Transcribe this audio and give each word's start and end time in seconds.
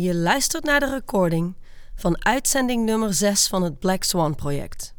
Je 0.00 0.14
luistert 0.14 0.64
naar 0.64 0.80
de 0.80 0.90
recording 0.90 1.54
van 1.94 2.24
uitzending 2.24 2.84
nummer 2.84 3.14
6 3.14 3.48
van 3.48 3.62
het 3.62 3.78
Black 3.78 4.02
Swan 4.02 4.34
project. 4.34 4.94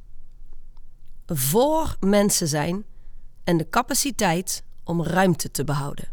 Voor 1.25 1.95
mensen 1.99 2.47
zijn 2.47 2.85
en 3.43 3.57
de 3.57 3.69
capaciteit 3.69 4.63
om 4.83 5.03
ruimte 5.03 5.51
te 5.51 5.63
behouden. 5.63 6.07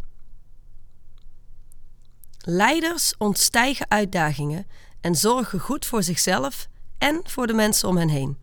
Leiders 2.38 3.14
ontstijgen 3.18 3.90
uitdagingen 3.90 4.66
en 5.00 5.14
zorgen 5.14 5.60
goed 5.60 5.86
voor 5.86 6.02
zichzelf 6.02 6.68
en 6.98 7.20
voor 7.24 7.46
de 7.46 7.54
mensen 7.54 7.88
om 7.88 7.96
hen 7.96 8.08
heen. 8.08 8.38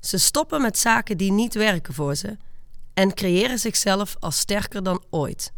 Ze 0.00 0.18
stoppen 0.18 0.62
met 0.62 0.78
zaken 0.78 1.16
die 1.16 1.32
niet 1.32 1.54
werken 1.54 1.94
voor 1.94 2.14
ze 2.14 2.36
en 2.92 3.14
creëren 3.14 3.58
zichzelf 3.58 4.16
als 4.20 4.38
sterker 4.38 4.82
dan 4.82 5.04
ooit. 5.10 5.52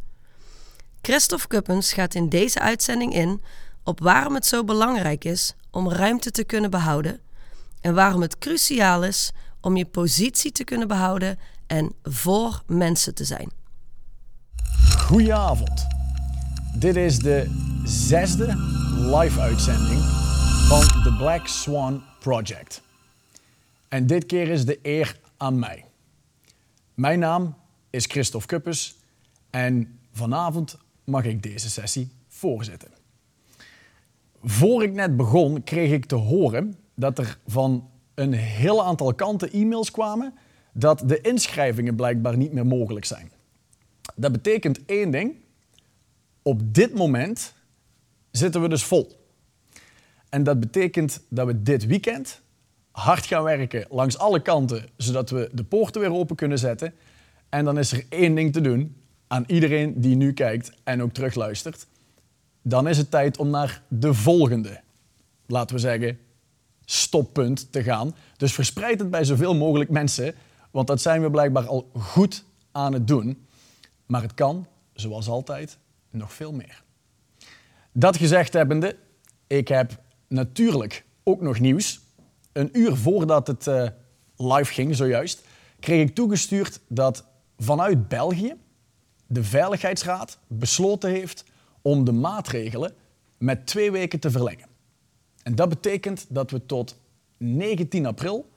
Christophe 1.02 1.46
Kuppens 1.46 1.92
gaat 1.92 2.14
in 2.14 2.28
deze 2.28 2.60
uitzending 2.60 3.14
in 3.14 3.42
op 3.86 4.00
waarom 4.00 4.34
het 4.34 4.46
zo 4.46 4.64
belangrijk 4.64 5.24
is 5.24 5.54
om 5.70 5.90
ruimte 5.90 6.30
te 6.30 6.44
kunnen 6.44 6.70
behouden 6.70 7.20
en 7.80 7.94
waarom 7.94 8.20
het 8.20 8.38
cruciaal 8.38 9.04
is 9.04 9.32
om 9.60 9.76
je 9.76 9.86
positie 9.86 10.52
te 10.52 10.64
kunnen 10.64 10.88
behouden 10.88 11.38
en 11.66 11.92
voor 12.02 12.62
mensen 12.66 13.14
te 13.14 13.24
zijn. 13.24 13.50
Goedenavond. 14.98 15.86
Dit 16.74 16.96
is 16.96 17.18
de 17.18 17.50
zesde 17.84 18.46
live-uitzending 18.96 20.00
van 20.68 20.80
The 20.80 21.14
Black 21.18 21.46
Swan 21.46 22.02
Project. 22.20 22.82
En 23.88 24.06
dit 24.06 24.26
keer 24.26 24.48
is 24.48 24.64
de 24.64 24.78
eer 24.82 25.20
aan 25.36 25.58
mij. 25.58 25.84
Mijn 26.94 27.18
naam 27.18 27.56
is 27.90 28.06
Christophe 28.06 28.46
Kuppes 28.46 28.96
en 29.50 29.98
vanavond 30.12 30.76
mag 31.04 31.24
ik 31.24 31.42
deze 31.42 31.70
sessie 31.70 32.12
voorzitten. 32.28 33.05
Voor 34.48 34.82
ik 34.82 34.92
net 34.92 35.16
begon, 35.16 35.62
kreeg 35.64 35.90
ik 35.90 36.04
te 36.04 36.14
horen 36.14 36.74
dat 36.94 37.18
er 37.18 37.38
van 37.46 37.90
een 38.14 38.32
heel 38.32 38.84
aantal 38.84 39.14
kanten 39.14 39.52
e-mails 39.52 39.90
kwamen 39.90 40.34
dat 40.72 41.02
de 41.06 41.20
inschrijvingen 41.20 41.96
blijkbaar 41.96 42.36
niet 42.36 42.52
meer 42.52 42.66
mogelijk 42.66 43.04
zijn. 43.04 43.30
Dat 44.14 44.32
betekent 44.32 44.84
één 44.84 45.10
ding. 45.10 45.34
Op 46.42 46.74
dit 46.74 46.94
moment 46.94 47.54
zitten 48.30 48.62
we 48.62 48.68
dus 48.68 48.84
vol. 48.84 49.20
En 50.28 50.42
dat 50.42 50.60
betekent 50.60 51.22
dat 51.28 51.46
we 51.46 51.62
dit 51.62 51.86
weekend 51.86 52.40
hard 52.90 53.26
gaan 53.26 53.42
werken 53.42 53.86
langs 53.90 54.18
alle 54.18 54.42
kanten, 54.42 54.84
zodat 54.96 55.30
we 55.30 55.50
de 55.52 55.64
poorten 55.64 56.00
weer 56.00 56.12
open 56.12 56.36
kunnen 56.36 56.58
zetten. 56.58 56.94
En 57.48 57.64
dan 57.64 57.78
is 57.78 57.92
er 57.92 58.04
één 58.08 58.34
ding 58.34 58.52
te 58.52 58.60
doen 58.60 58.96
aan 59.26 59.44
iedereen 59.46 60.00
die 60.00 60.16
nu 60.16 60.32
kijkt 60.32 60.72
en 60.84 61.02
ook 61.02 61.12
terugluistert. 61.12 61.86
Dan 62.68 62.88
is 62.88 62.98
het 62.98 63.10
tijd 63.10 63.36
om 63.36 63.50
naar 63.50 63.82
de 63.88 64.14
volgende, 64.14 64.80
laten 65.46 65.74
we 65.74 65.80
zeggen, 65.80 66.18
stoppunt 66.84 67.72
te 67.72 67.82
gaan. 67.82 68.14
Dus 68.36 68.52
verspreid 68.52 68.98
het 68.98 69.10
bij 69.10 69.24
zoveel 69.24 69.54
mogelijk 69.54 69.90
mensen, 69.90 70.34
want 70.70 70.86
dat 70.86 71.00
zijn 71.00 71.22
we 71.22 71.30
blijkbaar 71.30 71.66
al 71.66 71.90
goed 71.92 72.44
aan 72.72 72.92
het 72.92 73.08
doen. 73.08 73.46
Maar 74.06 74.22
het 74.22 74.34
kan, 74.34 74.66
zoals 74.92 75.28
altijd, 75.28 75.78
nog 76.10 76.32
veel 76.32 76.52
meer. 76.52 76.82
Dat 77.92 78.16
gezegd 78.16 78.52
hebbende, 78.52 78.96
ik 79.46 79.68
heb 79.68 80.02
natuurlijk 80.28 81.04
ook 81.22 81.40
nog 81.40 81.60
nieuws. 81.60 82.00
Een 82.52 82.68
uur 82.72 82.96
voordat 82.96 83.46
het 83.46 83.66
uh, 83.66 83.88
live 84.36 84.72
ging, 84.72 84.96
zojuist, 84.96 85.42
kreeg 85.80 86.08
ik 86.08 86.14
toegestuurd 86.14 86.80
dat 86.88 87.24
vanuit 87.58 88.08
België 88.08 88.54
de 89.26 89.44
Veiligheidsraad 89.44 90.38
besloten 90.46 91.10
heeft 91.10 91.44
om 91.86 92.04
de 92.04 92.12
maatregelen 92.12 92.94
met 93.38 93.66
twee 93.66 93.90
weken 93.90 94.20
te 94.20 94.30
verlengen. 94.30 94.68
En 95.42 95.54
dat 95.54 95.68
betekent 95.68 96.26
dat 96.28 96.50
we 96.50 96.66
tot 96.66 96.98
19 97.36 98.06
april 98.06 98.50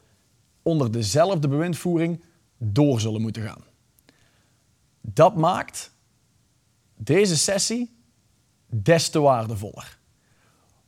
onder 0.61 0.91
dezelfde 0.91 1.47
bewindvoering 1.47 2.23
door 2.57 2.99
zullen 2.99 3.21
moeten 3.21 3.41
gaan. 3.41 3.63
Dat 5.01 5.35
maakt 5.35 5.91
deze 6.95 7.37
sessie 7.37 7.95
des 8.65 9.09
te 9.09 9.19
waardevoller. 9.19 9.97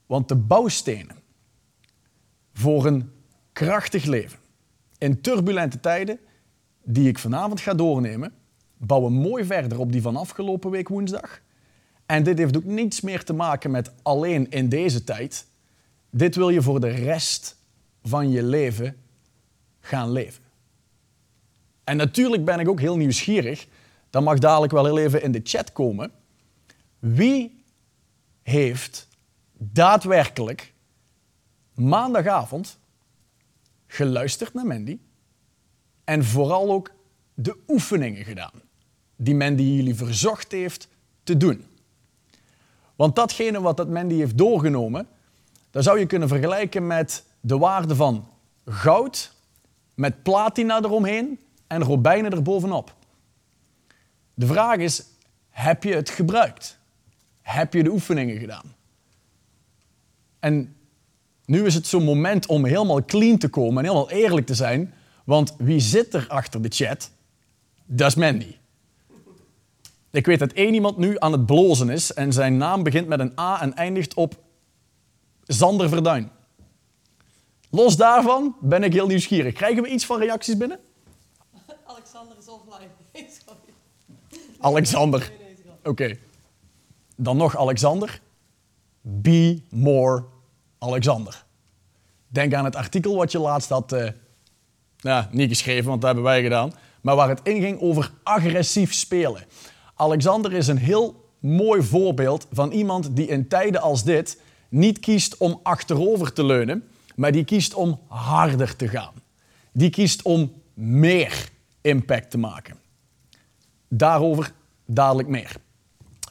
Want 0.06 0.28
de 0.28 0.36
bouwstenen 0.36 1.16
voor 2.54 2.86
een 2.86 3.12
krachtig 3.52 4.06
leven 4.06 4.40
in 4.98 5.22
turbulente 5.22 5.80
tijden, 5.80 6.20
die 6.84 7.08
ik 7.08 7.20
vanavond 7.20 7.60
ga 7.60 7.74
doornemen, 7.74 8.34
bouwen 8.78 9.14
mooi 9.14 9.46
verder 9.46 9.80
op 9.80 9.92
die 9.92 10.02
van 10.02 10.16
afgelopen 10.16 10.72
week 10.72 10.88
woensdag. 10.88 11.42
En 12.12 12.24
dit 12.24 12.38
heeft 12.38 12.58
ook 12.58 12.64
niets 12.64 13.02
meer 13.02 13.24
te 13.24 13.34
maken 13.34 13.72
met 13.72 13.92
alleen 14.02 14.50
in 14.50 14.70
deze 14.70 15.04
tijd. 15.04 15.48
Dit 16.10 16.36
wil 16.36 16.50
je 16.50 16.62
voor 16.62 16.80
de 16.80 16.90
rest 16.90 17.58
van 18.04 18.32
je 18.32 18.44
leven 18.44 18.98
gaan 19.80 20.12
leven. 20.12 20.44
En 21.84 21.98
natuurlijk 21.98 22.46
ben 22.46 22.60
ik 22.60 22.70
ook 22.70 22.80
heel 22.80 22.98
nieuwsgierig. 22.98 23.68
Dat 24.10 24.24
mag 24.24 24.40
dadelijk 24.40 24.72
wel 24.72 24.86
heel 24.86 24.98
even 24.98 25.22
in 25.22 25.32
de 25.32 25.42
chat 25.44 25.72
komen. 25.72 26.12
Wie 27.00 27.64
heeft 28.44 29.08
daadwerkelijk 29.58 30.74
maandagavond 31.74 32.78
geluisterd 33.88 34.54
naar 34.54 34.66
Mandy 34.66 35.00
en 36.04 36.26
vooral 36.26 36.72
ook 36.72 36.92
de 37.34 37.58
oefeningen 37.68 38.26
gedaan 38.26 38.62
die 39.16 39.36
Mandy 39.36 39.64
jullie 39.64 39.96
verzocht 39.96 40.52
heeft 40.52 40.88
te 41.24 41.38
doen? 41.38 41.70
Want 43.02 43.16
datgene 43.16 43.62
wat 43.62 43.78
dat 43.78 43.90
Mandy 43.90 44.16
heeft 44.16 44.38
doorgenomen, 44.38 45.08
dat 45.72 45.84
zou 45.84 46.00
je 46.00 46.06
kunnen 46.06 46.28
vergelijken 46.28 46.88
met 46.88 47.26
de 47.40 47.58
waarde 47.58 47.96
van 47.96 48.28
goud 48.66 49.34
met 49.94 50.24
platina 50.24 50.78
eromheen 50.78 51.40
en 51.68 51.84
robijnen 51.84 52.32
erbovenop. 52.32 52.96
De 54.34 54.46
vraag 54.46 54.78
is, 54.78 55.04
heb 55.50 55.84
je 55.84 55.94
het 55.94 56.10
gebruikt? 56.10 56.78
Heb 57.42 57.74
je 57.74 57.84
de 57.84 57.92
oefeningen 57.92 58.40
gedaan? 58.40 58.76
En 60.40 60.76
nu 61.46 61.66
is 61.66 61.74
het 61.74 61.88
zo'n 61.88 62.04
moment 62.04 62.46
om 62.46 62.66
helemaal 62.66 63.06
clean 63.06 63.38
te 63.38 63.50
komen 63.50 63.78
en 63.78 63.90
helemaal 63.90 64.12
eerlijk 64.12 64.46
te 64.46 64.56
zijn. 64.56 64.94
Want 65.24 65.56
wie 65.58 65.80
zit 65.80 66.14
er 66.14 66.26
achter 66.28 66.62
de 66.62 66.70
chat? 66.70 67.12
Dat 67.86 68.08
is 68.08 68.16
Mandy. 68.16 68.56
Ik 70.12 70.26
weet 70.26 70.40
dat 70.40 70.52
één 70.52 70.74
iemand 70.74 70.98
nu 70.98 71.16
aan 71.20 71.32
het 71.32 71.46
blozen 71.46 71.90
is 71.90 72.14
en 72.14 72.34
zijn 72.34 72.58
naam 72.58 72.84
begint 72.84 73.08
met 73.08 73.20
een 73.20 73.40
A 73.40 73.62
en 73.62 73.76
eindigt 73.76 74.14
op 74.14 74.36
Zander 75.44 75.90
Verduin. 75.90 76.32
Los 77.70 77.98
daarvan 77.98 78.56
ben 78.60 78.84
ik 78.84 78.94
heel 78.94 79.08
nieuwsgierig. 79.08 79.54
Krijgen 79.54 79.84
we 79.84 79.90
iets 79.90 80.06
van 80.06 80.20
reacties 80.20 80.58
binnen? 80.58 80.80
Alexander 81.86 82.38
is 82.40 82.48
offline. 82.48 82.90
Alexander. 84.60 85.32
Oké. 85.84 86.18
Dan 87.16 87.38
nog 87.38 87.58
Alexander. 87.58 88.22
Be 89.02 89.62
more 89.70 90.24
Alexander. 90.80 91.44
Denk 92.28 92.54
aan 92.54 92.66
het 92.66 92.76
artikel 92.76 93.16
wat 93.16 93.32
je 93.32 93.40
laatst 93.40 93.70
had, 93.70 93.94
uh, 93.94 94.10
nou, 95.00 95.26
niet 95.32 95.50
geschreven, 95.50 95.86
want 95.86 96.02
dat 96.02 96.14
hebben 96.14 96.32
wij 96.32 96.42
gedaan, 96.42 96.74
maar 97.02 97.16
waar 97.16 97.30
het 97.30 97.40
inging 97.44 97.82
over 97.82 98.12
agressief 98.24 98.94
spelen. 98.94 99.44
Alexander 100.02 100.54
is 100.54 100.68
een 100.68 100.78
heel 100.78 101.30
mooi 101.40 101.84
voorbeeld 101.84 102.48
van 102.52 102.72
iemand 102.72 103.16
die 103.16 103.28
in 103.28 103.48
tijden 103.48 103.82
als 103.82 104.04
dit 104.04 104.42
niet 104.70 105.00
kiest 105.00 105.38
om 105.38 105.60
achterover 105.64 106.34
te 106.34 106.44
leunen, 106.44 106.88
maar 107.16 107.32
die 107.32 107.44
kiest 107.44 107.74
om 107.74 108.00
harder 108.08 108.76
te 108.76 108.88
gaan. 108.88 109.14
Die 109.72 109.90
kiest 109.90 110.22
om 110.22 110.54
meer 110.74 111.50
impact 111.82 112.32
te 112.32 112.38
maken. 112.38 112.78
Daarover 113.88 114.54
dadelijk 114.86 115.28
meer. 115.28 115.56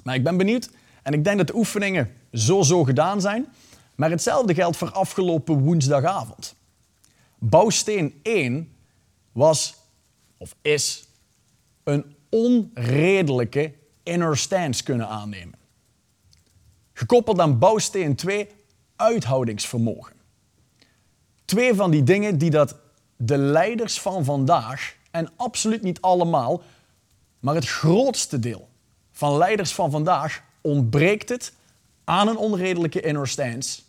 Maar 0.02 0.14
ik 0.14 0.24
ben 0.24 0.36
benieuwd 0.36 0.70
en 1.02 1.12
ik 1.12 1.24
denk 1.24 1.38
dat 1.38 1.46
de 1.46 1.56
oefeningen 1.56 2.10
zo 2.32 2.62
zo 2.62 2.84
gedaan 2.84 3.20
zijn. 3.20 3.46
Maar 3.94 4.10
hetzelfde 4.10 4.54
geldt 4.54 4.76
voor 4.76 4.90
afgelopen 4.90 5.58
woensdagavond. 5.58 6.54
Bouwsteen 7.38 8.20
1 8.22 8.72
was 9.32 9.74
of 10.36 10.54
is 10.62 11.08
een 11.84 12.18
onredelijke 12.30 13.74
inner 14.02 14.36
stance 14.36 14.82
kunnen 14.82 15.08
aannemen. 15.08 15.58
Gekoppeld 16.92 17.40
aan 17.40 17.58
bouwsteen 17.58 18.16
2 18.16 18.48
uithoudingsvermogen. 18.96 20.16
Twee 21.44 21.74
van 21.74 21.90
die 21.90 22.02
dingen 22.02 22.38
die 22.38 22.50
dat 22.50 22.76
de 23.16 23.38
leiders 23.38 24.00
van 24.00 24.24
vandaag, 24.24 24.96
en 25.10 25.28
absoluut 25.36 25.82
niet 25.82 26.00
allemaal, 26.00 26.62
maar 27.40 27.54
het 27.54 27.68
grootste 27.68 28.38
deel 28.38 28.68
van 29.12 29.36
leiders 29.36 29.74
van 29.74 29.90
vandaag 29.90 30.42
ontbreekt 30.60 31.28
het 31.28 31.52
aan 32.04 32.28
een 32.28 32.36
onredelijke 32.36 33.00
inner 33.00 33.28
stance 33.28 33.82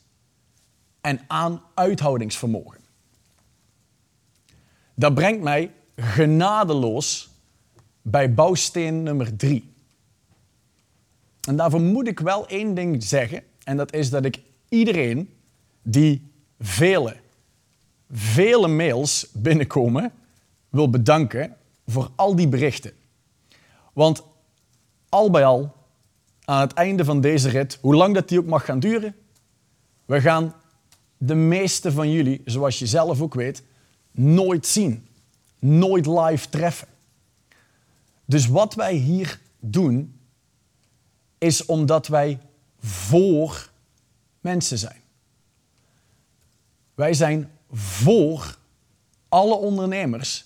en 1.02 1.20
aan 1.28 1.62
uithoudingsvermogen. 1.74 2.80
Dat 4.96 5.14
brengt 5.14 5.42
mij 5.42 5.72
genadeloos 5.96 7.31
bij 8.02 8.34
bouwsteen 8.34 9.04
nummer 9.04 9.36
drie. 9.36 9.70
En 11.48 11.56
daarvoor 11.56 11.82
moet 11.82 12.08
ik 12.08 12.20
wel 12.20 12.48
één 12.48 12.74
ding 12.74 13.04
zeggen 13.04 13.44
En 13.64 13.78
dat 13.78 13.94
is 13.94 14.10
dat 14.10 14.26
ik 14.26 14.40
iedereen 14.70 15.30
die 15.82 16.32
vele, 16.60 17.16
vele 18.12 18.68
mails 18.68 19.28
binnenkomen, 19.34 20.12
wil 20.70 20.90
bedanken 20.90 21.56
voor 21.88 22.12
al 22.16 22.36
die 22.36 22.48
berichten. 22.48 22.92
Want 23.94 24.24
al 25.10 25.30
bij 25.30 25.46
al, 25.46 25.76
aan 26.46 26.62
het 26.62 26.74
einde 26.74 27.06
van 27.06 27.22
deze 27.22 27.50
rit, 27.50 27.78
hoe 27.82 27.96
lang 27.96 28.14
dat 28.14 28.30
die 28.30 28.40
ook 28.40 28.46
mag 28.46 28.66
gaan 28.66 28.80
duren, 28.80 29.16
we 30.06 30.22
gaan 30.22 30.54
de 31.18 31.36
meeste 31.36 31.92
van 31.92 32.12
jullie, 32.12 32.42
zoals 32.46 32.80
je 32.80 32.86
zelf 32.86 33.22
ook 33.22 33.34
weet, 33.34 33.64
nooit 34.12 34.66
zien. 34.66 35.08
Nooit 35.60 36.06
live 36.06 36.50
treffen. 36.50 36.88
Dus 38.32 38.48
wat 38.48 38.74
wij 38.74 38.94
hier 38.94 39.40
doen, 39.60 40.20
is 41.38 41.66
omdat 41.66 42.08
wij 42.08 42.40
voor 42.80 43.70
mensen 44.40 44.78
zijn. 44.78 45.02
Wij 46.96 47.14
zijn 47.14 47.52
voor 47.72 48.58
alle 49.30 49.56
ondernemers 49.56 50.46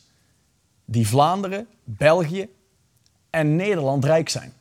die 0.85 1.07
Vlaanderen, 1.07 1.67
België 1.83 2.49
en 3.29 3.55
Nederland 3.55 4.05
rijk 4.05 4.29
zijn. 4.29 4.53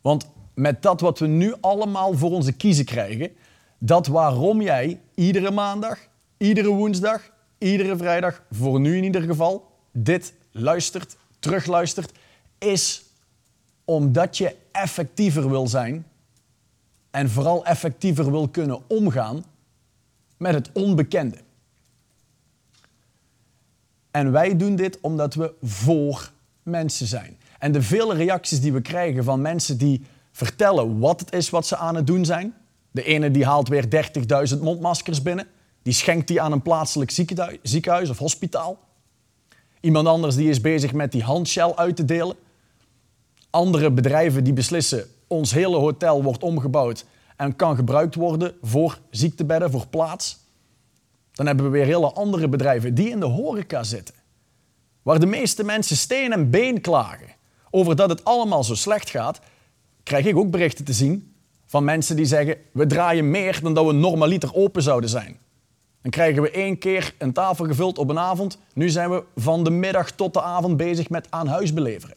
Want 0.00 0.26
met 0.54 0.82
dat 0.82 1.00
wat 1.00 1.18
we 1.18 1.26
nu 1.26 1.54
allemaal 1.60 2.14
voor 2.14 2.30
onze 2.30 2.52
kiezen 2.52 2.84
krijgen, 2.84 3.36
dat 3.78 4.06
waarom 4.06 4.62
jij 4.62 5.00
iedere 5.14 5.50
maandag, 5.50 5.98
iedere 6.36 6.68
woensdag, 6.68 7.30
iedere 7.58 7.96
vrijdag, 7.96 8.42
voor 8.50 8.80
nu 8.80 8.96
in 8.96 9.04
ieder 9.04 9.22
geval, 9.22 9.70
dit 9.92 10.34
luistert, 10.50 11.16
terugluistert, 11.46 12.12
is 12.58 13.04
omdat 13.84 14.36
je 14.36 14.56
effectiever 14.72 15.50
wil 15.50 15.66
zijn 15.66 16.06
en 17.10 17.30
vooral 17.30 17.64
effectiever 17.64 18.30
wil 18.30 18.48
kunnen 18.48 18.80
omgaan 18.86 19.44
met 20.36 20.54
het 20.54 20.70
onbekende. 20.72 21.36
En 24.10 24.32
wij 24.32 24.56
doen 24.56 24.76
dit 24.76 25.00
omdat 25.00 25.34
we 25.34 25.54
voor 25.62 26.30
mensen 26.62 27.06
zijn. 27.06 27.38
En 27.58 27.72
de 27.72 27.82
vele 27.82 28.14
reacties 28.14 28.60
die 28.60 28.72
we 28.72 28.80
krijgen 28.80 29.24
van 29.24 29.40
mensen 29.40 29.78
die 29.78 30.04
vertellen 30.32 30.98
wat 30.98 31.20
het 31.20 31.32
is 31.32 31.50
wat 31.50 31.66
ze 31.66 31.76
aan 31.76 31.94
het 31.94 32.06
doen 32.06 32.24
zijn. 32.24 32.54
De 32.90 33.02
ene 33.02 33.30
die 33.30 33.44
haalt 33.44 33.68
weer 33.68 33.84
30.000 34.54 34.60
mondmaskers 34.60 35.22
binnen. 35.22 35.46
Die 35.82 35.92
schenkt 35.92 36.28
die 36.28 36.40
aan 36.40 36.52
een 36.52 36.62
plaatselijk 36.62 37.10
ziekenhuis 37.62 38.10
of 38.10 38.18
hospitaal. 38.18 38.78
Iemand 39.86 40.06
anders 40.08 40.34
die 40.34 40.48
is 40.48 40.60
bezig 40.60 40.92
met 40.92 41.12
die 41.12 41.22
handshell 41.22 41.72
uit 41.74 41.96
te 41.96 42.04
delen. 42.04 42.36
Andere 43.50 43.90
bedrijven 43.90 44.44
die 44.44 44.52
beslissen, 44.52 45.06
ons 45.26 45.52
hele 45.52 45.76
hotel 45.76 46.22
wordt 46.22 46.42
omgebouwd 46.42 47.04
en 47.36 47.56
kan 47.56 47.76
gebruikt 47.76 48.14
worden 48.14 48.54
voor 48.62 48.98
ziektebedden, 49.10 49.70
voor 49.70 49.86
plaats. 49.86 50.38
Dan 51.32 51.46
hebben 51.46 51.64
we 51.64 51.70
weer 51.70 51.84
hele 51.84 52.12
andere 52.12 52.48
bedrijven 52.48 52.94
die 52.94 53.10
in 53.10 53.20
de 53.20 53.26
horeca 53.26 53.82
zitten. 53.82 54.14
Waar 55.02 55.20
de 55.20 55.26
meeste 55.26 55.64
mensen 55.64 55.96
steen 55.96 56.32
en 56.32 56.50
been 56.50 56.80
klagen 56.80 57.28
over 57.70 57.96
dat 57.96 58.08
het 58.08 58.24
allemaal 58.24 58.64
zo 58.64 58.74
slecht 58.74 59.10
gaat, 59.10 59.40
krijg 60.02 60.26
ik 60.26 60.36
ook 60.36 60.50
berichten 60.50 60.84
te 60.84 60.92
zien 60.92 61.34
van 61.66 61.84
mensen 61.84 62.16
die 62.16 62.26
zeggen: 62.26 62.56
we 62.72 62.86
draaien 62.86 63.30
meer 63.30 63.58
dan 63.62 63.74
dat 63.74 63.86
we 63.86 63.92
normaliter 63.92 64.54
open 64.54 64.82
zouden 64.82 65.10
zijn. 65.10 65.38
Dan 66.06 66.14
krijgen 66.14 66.42
we 66.42 66.50
één 66.50 66.78
keer 66.78 67.14
een 67.18 67.32
tafel 67.32 67.64
gevuld 67.64 67.98
op 67.98 68.08
een 68.08 68.18
avond. 68.18 68.58
Nu 68.74 68.88
zijn 68.88 69.10
we 69.10 69.24
van 69.36 69.64
de 69.64 69.70
middag 69.70 70.10
tot 70.10 70.34
de 70.34 70.42
avond 70.42 70.76
bezig 70.76 71.08
met 71.08 71.30
aan 71.30 71.46
huis 71.46 71.72
beleveren. 71.72 72.16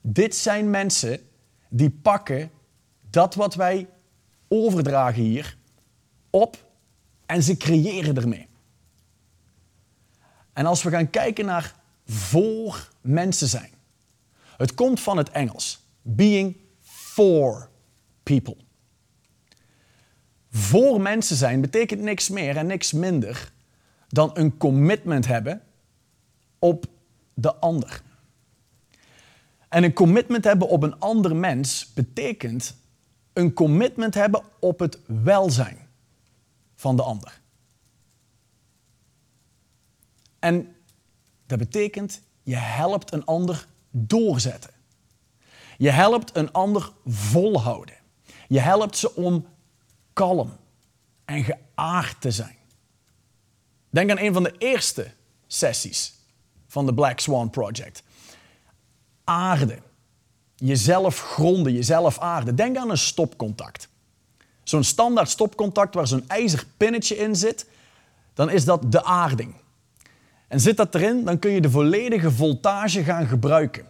Dit 0.00 0.34
zijn 0.34 0.70
mensen 0.70 1.20
die 1.68 1.90
pakken 1.90 2.50
dat 3.10 3.34
wat 3.34 3.54
wij 3.54 3.88
overdragen 4.48 5.22
hier 5.22 5.56
op 6.30 6.64
en 7.26 7.42
ze 7.42 7.56
creëren 7.56 8.16
ermee. 8.16 8.48
En 10.52 10.66
als 10.66 10.82
we 10.82 10.90
gaan 10.90 11.10
kijken 11.10 11.44
naar 11.44 11.74
voor 12.06 12.88
mensen 13.00 13.48
zijn. 13.48 13.72
Het 14.56 14.74
komt 14.74 15.00
van 15.00 15.16
het 15.16 15.30
Engels. 15.30 15.82
Being 16.02 16.56
for 16.80 17.68
people. 18.22 18.56
Voor 20.50 21.00
mensen 21.00 21.36
zijn 21.36 21.60
betekent 21.60 22.00
niks 22.00 22.28
meer 22.28 22.56
en 22.56 22.66
niks 22.66 22.92
minder 22.92 23.52
dan 24.08 24.30
een 24.34 24.56
commitment 24.56 25.26
hebben 25.26 25.62
op 26.58 26.86
de 27.34 27.54
ander. 27.54 28.02
En 29.68 29.82
een 29.82 29.92
commitment 29.92 30.44
hebben 30.44 30.68
op 30.68 30.82
een 30.82 30.98
ander 30.98 31.36
mens 31.36 31.92
betekent 31.94 32.76
een 33.32 33.52
commitment 33.52 34.14
hebben 34.14 34.42
op 34.60 34.78
het 34.78 34.98
welzijn 35.06 35.78
van 36.74 36.96
de 36.96 37.02
ander. 37.02 37.40
En 40.38 40.76
dat 41.46 41.58
betekent 41.58 42.22
je 42.42 42.56
helpt 42.56 43.12
een 43.12 43.24
ander 43.24 43.66
doorzetten. 43.90 44.70
Je 45.78 45.90
helpt 45.90 46.36
een 46.36 46.52
ander 46.52 46.92
volhouden. 47.06 47.94
Je 48.48 48.60
helpt 48.60 48.96
ze 48.96 49.14
om 49.14 49.46
kalm 50.20 50.56
en 51.24 51.44
geaard 51.44 52.20
te 52.20 52.30
zijn. 52.30 52.56
Denk 53.90 54.10
aan 54.10 54.18
een 54.18 54.32
van 54.32 54.42
de 54.42 54.54
eerste 54.58 55.10
sessies 55.46 56.14
van 56.66 56.86
de 56.86 56.94
Black 56.94 57.20
Swan 57.20 57.50
Project. 57.50 58.02
Aarde. 59.24 59.78
Jezelf 60.56 61.20
gronden, 61.20 61.72
jezelf 61.72 62.18
aarden. 62.18 62.56
Denk 62.56 62.76
aan 62.76 62.90
een 62.90 62.98
stopcontact. 62.98 63.88
Zo'n 64.62 64.84
standaard 64.84 65.28
stopcontact 65.28 65.94
waar 65.94 66.06
zo'n 66.06 66.28
ijzer 66.28 66.64
pinnetje 66.76 67.16
in 67.16 67.36
zit, 67.36 67.66
dan 68.34 68.50
is 68.50 68.64
dat 68.64 68.92
de 68.92 69.04
aarding. 69.04 69.54
En 70.48 70.60
zit 70.60 70.76
dat 70.76 70.94
erin, 70.94 71.24
dan 71.24 71.38
kun 71.38 71.50
je 71.50 71.60
de 71.60 71.70
volledige 71.70 72.30
voltage 72.30 73.04
gaan 73.04 73.26
gebruiken 73.26 73.86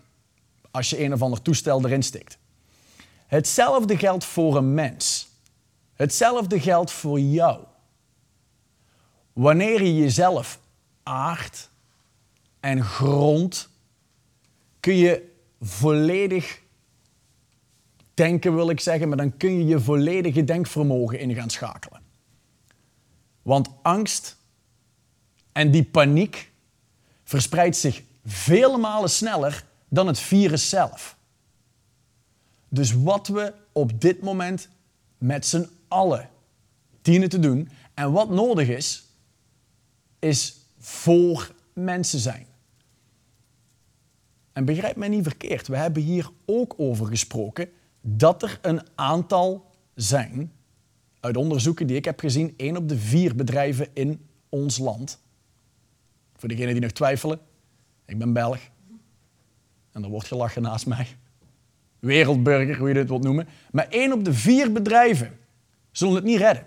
als 0.70 0.90
je 0.90 1.04
een 1.04 1.12
of 1.12 1.22
ander 1.22 1.42
toestel 1.42 1.84
erin 1.84 2.02
steekt. 2.02 2.38
Hetzelfde 3.26 3.98
geldt 3.98 4.24
voor 4.24 4.56
een 4.56 4.74
mens. 4.74 5.29
Hetzelfde 6.00 6.60
geldt 6.60 6.90
voor 6.90 7.20
jou. 7.20 7.64
Wanneer 9.32 9.82
je 9.82 9.96
jezelf 9.96 10.60
aardt 11.02 11.70
en 12.60 12.84
grondt, 12.84 13.68
kun 14.80 14.94
je 14.96 15.32
volledig 15.60 16.60
denken, 18.14 18.54
wil 18.54 18.70
ik 18.70 18.80
zeggen, 18.80 19.08
maar 19.08 19.16
dan 19.16 19.36
kun 19.36 19.58
je 19.58 19.64
je 19.64 19.80
volledige 19.80 20.44
denkvermogen 20.44 21.18
in 21.18 21.34
gaan 21.34 21.50
schakelen. 21.50 22.02
Want 23.42 23.68
angst 23.82 24.36
en 25.52 25.70
die 25.70 25.84
paniek 25.84 26.52
verspreidt 27.24 27.76
zich 27.76 28.02
vele 28.24 28.78
malen 28.78 29.10
sneller 29.10 29.64
dan 29.88 30.06
het 30.06 30.18
virus 30.18 30.68
zelf. 30.68 31.16
Dus 32.68 32.92
wat 32.92 33.28
we 33.28 33.54
op 33.72 34.00
dit 34.00 34.22
moment 34.22 34.68
met 35.18 35.46
z'n 35.46 35.78
allen 35.90 36.28
dienen 37.02 37.28
te 37.28 37.38
doen 37.38 37.68
en 37.94 38.12
wat 38.12 38.30
nodig 38.30 38.68
is, 38.68 39.04
is 40.18 40.56
voor 40.78 41.54
mensen 41.72 42.18
zijn. 42.18 42.46
En 44.52 44.64
begrijp 44.64 44.96
mij 44.96 45.08
niet 45.08 45.22
verkeerd, 45.22 45.68
we 45.68 45.76
hebben 45.76 46.02
hier 46.02 46.30
ook 46.46 46.74
over 46.76 47.06
gesproken 47.06 47.68
dat 48.00 48.42
er 48.42 48.58
een 48.62 48.80
aantal 48.94 49.70
zijn, 49.94 50.52
uit 51.20 51.36
onderzoeken 51.36 51.86
die 51.86 51.96
ik 51.96 52.04
heb 52.04 52.20
gezien, 52.20 52.54
één 52.56 52.76
op 52.76 52.88
de 52.88 52.98
vier 52.98 53.34
bedrijven 53.34 53.88
in 53.92 54.26
ons 54.48 54.78
land. 54.78 55.20
Voor 56.36 56.48
degenen 56.48 56.72
die 56.72 56.82
nog 56.82 56.90
twijfelen, 56.90 57.40
ik 58.04 58.18
ben 58.18 58.32
Belg, 58.32 58.58
en 59.92 60.02
er 60.02 60.10
wordt 60.10 60.26
gelachen 60.26 60.62
naast 60.62 60.86
mij. 60.86 61.06
Wereldburger, 61.98 62.78
hoe 62.78 62.88
je 62.88 62.94
dit 62.94 63.08
wilt 63.08 63.22
noemen. 63.22 63.48
Maar 63.70 63.88
één 63.88 64.12
op 64.12 64.24
de 64.24 64.32
vier 64.32 64.72
bedrijven 64.72 65.38
zullen 65.90 66.14
het 66.14 66.24
niet 66.24 66.38
redden. 66.38 66.66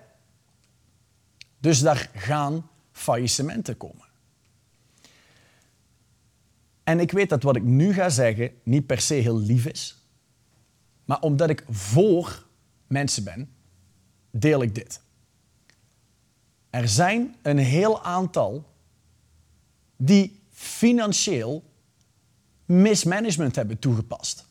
Dus 1.59 1.79
daar 1.79 2.09
gaan 2.15 2.69
faillissementen 2.91 3.77
komen. 3.77 4.05
En 6.83 6.99
ik 6.99 7.11
weet 7.11 7.29
dat 7.29 7.43
wat 7.43 7.55
ik 7.55 7.63
nu 7.63 7.93
ga 7.93 8.09
zeggen 8.09 8.51
niet 8.63 8.85
per 8.85 9.01
se 9.01 9.13
heel 9.13 9.39
lief 9.39 9.65
is. 9.65 9.97
Maar 11.05 11.21
omdat 11.21 11.49
ik 11.49 11.65
voor 11.69 12.45
mensen 12.87 13.23
ben, 13.23 13.53
deel 14.31 14.61
ik 14.61 14.75
dit. 14.75 15.01
Er 16.69 16.87
zijn 16.87 17.35
een 17.41 17.57
heel 17.57 18.03
aantal 18.03 18.65
die 19.97 20.41
financieel 20.49 21.63
mismanagement 22.65 23.55
hebben 23.55 23.79
toegepast. 23.79 24.47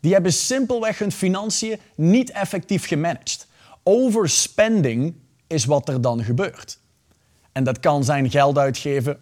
Die 0.00 0.12
hebben 0.12 0.32
simpelweg 0.32 0.98
hun 0.98 1.12
financiën 1.12 1.78
niet 1.94 2.30
effectief 2.30 2.86
gemanaged. 2.86 3.46
Overspending 3.82 5.14
is 5.46 5.64
wat 5.64 5.88
er 5.88 6.00
dan 6.00 6.24
gebeurt. 6.24 6.78
En 7.52 7.64
dat 7.64 7.80
kan 7.80 8.04
zijn 8.04 8.30
geld 8.30 8.58
uitgeven, 8.58 9.20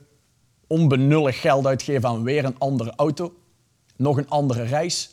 onbenullig 0.66 1.40
geld 1.40 1.66
uitgeven 1.66 2.08
aan 2.08 2.22
weer 2.22 2.44
een 2.44 2.58
andere 2.58 2.92
auto, 2.96 3.34
nog 3.96 4.16
een 4.16 4.28
andere 4.28 4.62
reis, 4.62 5.10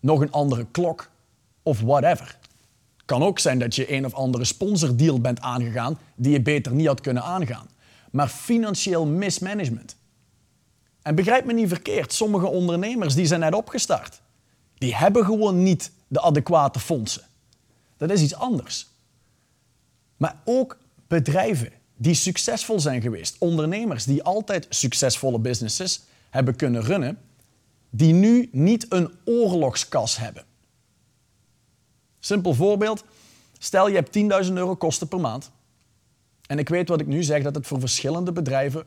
nog 0.00 0.20
een 0.20 0.32
andere 0.32 0.66
klok, 0.70 1.10
of 1.62 1.80
whatever. 1.80 2.38
Kan 3.04 3.22
ook 3.22 3.38
zijn 3.38 3.58
dat 3.58 3.74
je 3.74 3.92
een 3.92 4.04
of 4.04 4.14
andere 4.14 4.44
sponsordeal 4.44 5.20
bent 5.20 5.40
aangegaan 5.40 5.98
die 6.14 6.32
je 6.32 6.40
beter 6.40 6.72
niet 6.72 6.86
had 6.86 7.00
kunnen 7.00 7.22
aangaan. 7.22 7.68
Maar 8.10 8.28
financieel 8.28 9.06
mismanagement. 9.06 9.96
En 11.02 11.14
begrijp 11.14 11.44
me 11.44 11.52
niet 11.52 11.68
verkeerd, 11.68 12.12
sommige 12.12 12.46
ondernemers 12.46 13.14
die 13.14 13.26
zijn 13.26 13.40
net 13.40 13.54
opgestart. 13.54 14.20
Die 14.78 14.96
hebben 14.96 15.24
gewoon 15.24 15.62
niet 15.62 15.90
de 16.08 16.20
adequate 16.20 16.80
fondsen. 16.80 17.22
Dat 17.96 18.10
is 18.10 18.22
iets 18.22 18.34
anders. 18.34 18.86
Maar 20.16 20.40
ook 20.44 20.78
bedrijven 21.06 21.72
die 21.96 22.14
succesvol 22.14 22.80
zijn 22.80 23.02
geweest, 23.02 23.36
ondernemers 23.38 24.04
die 24.04 24.22
altijd 24.22 24.66
succesvolle 24.68 25.38
businesses 25.38 26.02
hebben 26.30 26.56
kunnen 26.56 26.82
runnen, 26.82 27.18
die 27.90 28.12
nu 28.12 28.48
niet 28.52 28.86
een 28.88 29.10
oorlogskas 29.24 30.16
hebben. 30.16 30.44
Simpel 32.18 32.54
voorbeeld. 32.54 33.04
Stel 33.58 33.88
je 33.88 33.94
hebt 33.94 34.46
10.000 34.46 34.52
euro 34.52 34.74
kosten 34.74 35.08
per 35.08 35.20
maand. 35.20 35.50
En 36.46 36.58
ik 36.58 36.68
weet 36.68 36.88
wat 36.88 37.00
ik 37.00 37.06
nu 37.06 37.22
zeg, 37.22 37.42
dat 37.42 37.54
het 37.54 37.66
voor 37.66 37.80
verschillende 37.80 38.32
bedrijven 38.32 38.84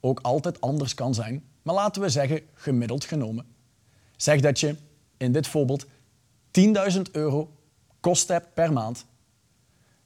ook 0.00 0.20
altijd 0.22 0.60
anders 0.60 0.94
kan 0.94 1.14
zijn. 1.14 1.44
Maar 1.62 1.74
laten 1.74 2.02
we 2.02 2.08
zeggen, 2.08 2.40
gemiddeld 2.54 3.04
genomen. 3.04 3.46
Zeg 4.16 4.40
dat 4.40 4.60
je 4.60 4.76
in 5.16 5.32
dit 5.32 5.46
voorbeeld 5.46 5.86
10.000 6.60 7.02
euro 7.12 7.52
kost 8.00 8.32
per 8.54 8.72
maand. 8.72 9.06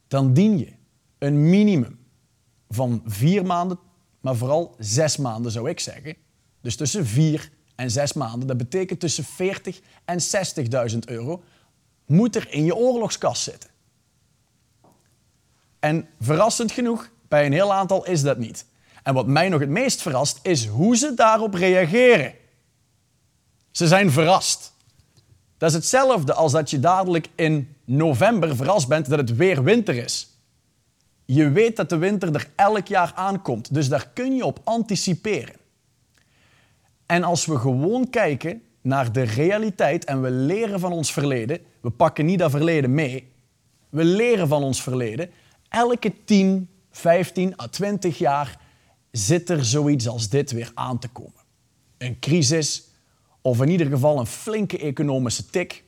Dan 0.07 0.33
dien 0.33 0.57
je 0.57 0.73
een 1.17 1.49
minimum 1.49 1.99
van 2.69 3.01
vier 3.05 3.45
maanden, 3.45 3.79
maar 4.21 4.35
vooral 4.35 4.75
zes 4.79 5.17
maanden 5.17 5.51
zou 5.51 5.69
ik 5.69 5.79
zeggen. 5.79 6.15
Dus 6.61 6.75
tussen 6.75 7.05
vier 7.05 7.51
en 7.75 7.91
zes 7.91 8.13
maanden. 8.13 8.47
Dat 8.47 8.57
betekent 8.57 8.99
tussen 8.99 9.23
40 9.23 9.81
en 10.05 10.19
60.000 10.91 10.99
euro 11.05 11.43
moet 12.05 12.35
er 12.35 12.53
in 12.53 12.63
je 12.63 12.75
oorlogskas 12.75 13.43
zitten. 13.43 13.69
En 15.79 16.07
verrassend 16.19 16.71
genoeg, 16.71 17.09
bij 17.27 17.45
een 17.45 17.53
heel 17.53 17.73
aantal 17.73 18.05
is 18.05 18.21
dat 18.21 18.37
niet. 18.37 18.65
En 19.03 19.13
wat 19.13 19.27
mij 19.27 19.49
nog 19.49 19.59
het 19.59 19.69
meest 19.69 20.01
verrast, 20.01 20.39
is 20.41 20.65
hoe 20.65 20.95
ze 20.95 21.13
daarop 21.13 21.53
reageren. 21.53 22.33
Ze 23.71 23.87
zijn 23.87 24.11
verrast. 24.11 24.73
Dat 25.61 25.69
is 25.69 25.75
hetzelfde 25.75 26.33
als 26.33 26.51
dat 26.51 26.69
je 26.69 26.79
dadelijk 26.79 27.29
in 27.35 27.75
november 27.85 28.55
verrast 28.55 28.87
bent 28.87 29.09
dat 29.09 29.19
het 29.19 29.35
weer 29.35 29.63
winter 29.63 29.95
is. 29.95 30.29
Je 31.25 31.49
weet 31.49 31.75
dat 31.75 31.89
de 31.89 31.97
winter 31.97 32.35
er 32.35 32.49
elk 32.55 32.87
jaar 32.87 33.11
aankomt, 33.15 33.73
dus 33.73 33.89
daar 33.89 34.09
kun 34.13 34.35
je 34.35 34.45
op 34.45 34.59
anticiperen. 34.63 35.55
En 37.05 37.23
als 37.23 37.45
we 37.45 37.57
gewoon 37.57 38.09
kijken 38.09 38.61
naar 38.81 39.11
de 39.11 39.21
realiteit 39.21 40.05
en 40.05 40.21
we 40.21 40.31
leren 40.31 40.79
van 40.79 40.91
ons 40.91 41.13
verleden, 41.13 41.59
we 41.81 41.89
pakken 41.89 42.25
niet 42.25 42.39
dat 42.39 42.51
verleden 42.51 42.93
mee, 42.93 43.31
we 43.89 44.03
leren 44.03 44.47
van 44.47 44.63
ons 44.63 44.81
verleden, 44.81 45.29
elke 45.69 46.13
10, 46.25 46.69
15 46.91 47.53
à 47.61 47.67
20 47.67 48.17
jaar 48.17 48.59
zit 49.11 49.49
er 49.49 49.65
zoiets 49.65 50.07
als 50.07 50.29
dit 50.29 50.51
weer 50.51 50.71
aan 50.73 50.99
te 50.99 51.07
komen. 51.07 51.41
Een 51.97 52.19
crisis 52.19 52.89
of 53.41 53.61
in 53.61 53.69
ieder 53.69 53.87
geval 53.87 54.19
een 54.19 54.25
flinke 54.25 54.77
economische 54.77 55.45
tik. 55.45 55.83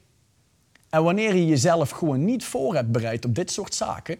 En 0.89 1.03
wanneer 1.03 1.35
je 1.35 1.45
jezelf 1.45 1.89
gewoon 1.89 2.25
niet 2.25 2.45
voor 2.45 2.75
hebt 2.75 2.91
bereid 2.91 3.25
op 3.25 3.35
dit 3.35 3.51
soort 3.51 3.75
zaken, 3.75 4.17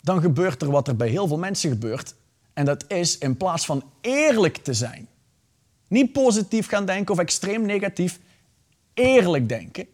dan 0.00 0.20
gebeurt 0.20 0.62
er 0.62 0.70
wat 0.70 0.88
er 0.88 0.96
bij 0.96 1.08
heel 1.08 1.26
veel 1.26 1.38
mensen 1.38 1.70
gebeurt. 1.70 2.14
En 2.52 2.64
dat 2.64 2.84
is 2.90 3.18
in 3.18 3.36
plaats 3.36 3.64
van 3.64 3.82
eerlijk 4.00 4.56
te 4.56 4.74
zijn, 4.74 5.08
niet 5.88 6.12
positief 6.12 6.68
gaan 6.68 6.86
denken 6.86 7.14
of 7.14 7.20
extreem 7.20 7.66
negatief, 7.66 8.20
eerlijk 8.94 9.48
denken. 9.48 9.86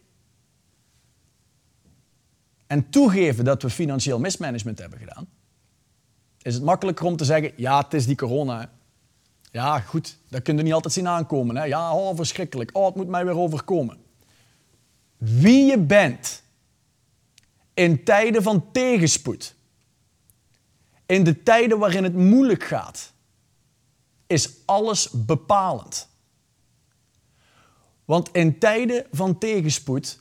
En 2.67 2.89
toegeven 2.89 3.45
dat 3.45 3.61
we 3.61 3.69
financieel 3.69 4.19
mismanagement 4.19 4.79
hebben 4.79 4.99
gedaan, 4.99 5.27
is 6.41 6.53
het 6.53 6.63
makkelijker 6.63 7.05
om 7.05 7.15
te 7.15 7.25
zeggen, 7.25 7.51
ja, 7.55 7.81
het 7.81 7.93
is 7.93 8.05
die 8.05 8.15
corona. 8.15 8.71
Ja, 9.53 9.79
goed, 9.79 10.17
dat 10.29 10.41
kun 10.41 10.57
je 10.57 10.63
niet 10.63 10.73
altijd 10.73 10.93
zien 10.93 11.07
aankomen. 11.07 11.55
Hè? 11.55 11.63
Ja, 11.63 11.95
oh, 11.95 12.15
verschrikkelijk. 12.15 12.69
Oh, 12.73 12.85
het 12.85 12.95
moet 12.95 13.07
mij 13.07 13.25
weer 13.25 13.37
overkomen. 13.37 13.97
Wie 15.17 15.65
je 15.65 15.77
bent 15.77 16.43
in 17.73 18.03
tijden 18.03 18.43
van 18.43 18.71
tegenspoed, 18.71 19.55
in 21.05 21.23
de 21.23 21.43
tijden 21.43 21.79
waarin 21.79 22.03
het 22.03 22.15
moeilijk 22.15 22.63
gaat, 22.63 23.13
is 24.27 24.65
alles 24.65 25.09
bepalend. 25.09 26.07
Want 28.05 28.29
in 28.31 28.59
tijden 28.59 29.05
van 29.11 29.37
tegenspoed, 29.37 30.19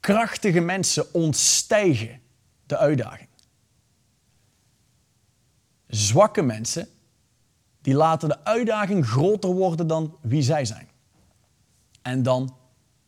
krachtige 0.00 0.60
mensen 0.60 1.14
ontstijgen 1.14 2.20
de 2.66 2.76
uitdaging. 2.76 3.28
Zwakke 5.86 6.42
mensen, 6.42 6.88
die 7.86 7.94
laten 7.94 8.28
de 8.28 8.44
uitdaging 8.44 9.06
groter 9.06 9.50
worden 9.50 9.86
dan 9.86 10.16
wie 10.20 10.42
zij 10.42 10.64
zijn. 10.64 10.88
En 12.02 12.22
dan 12.22 12.56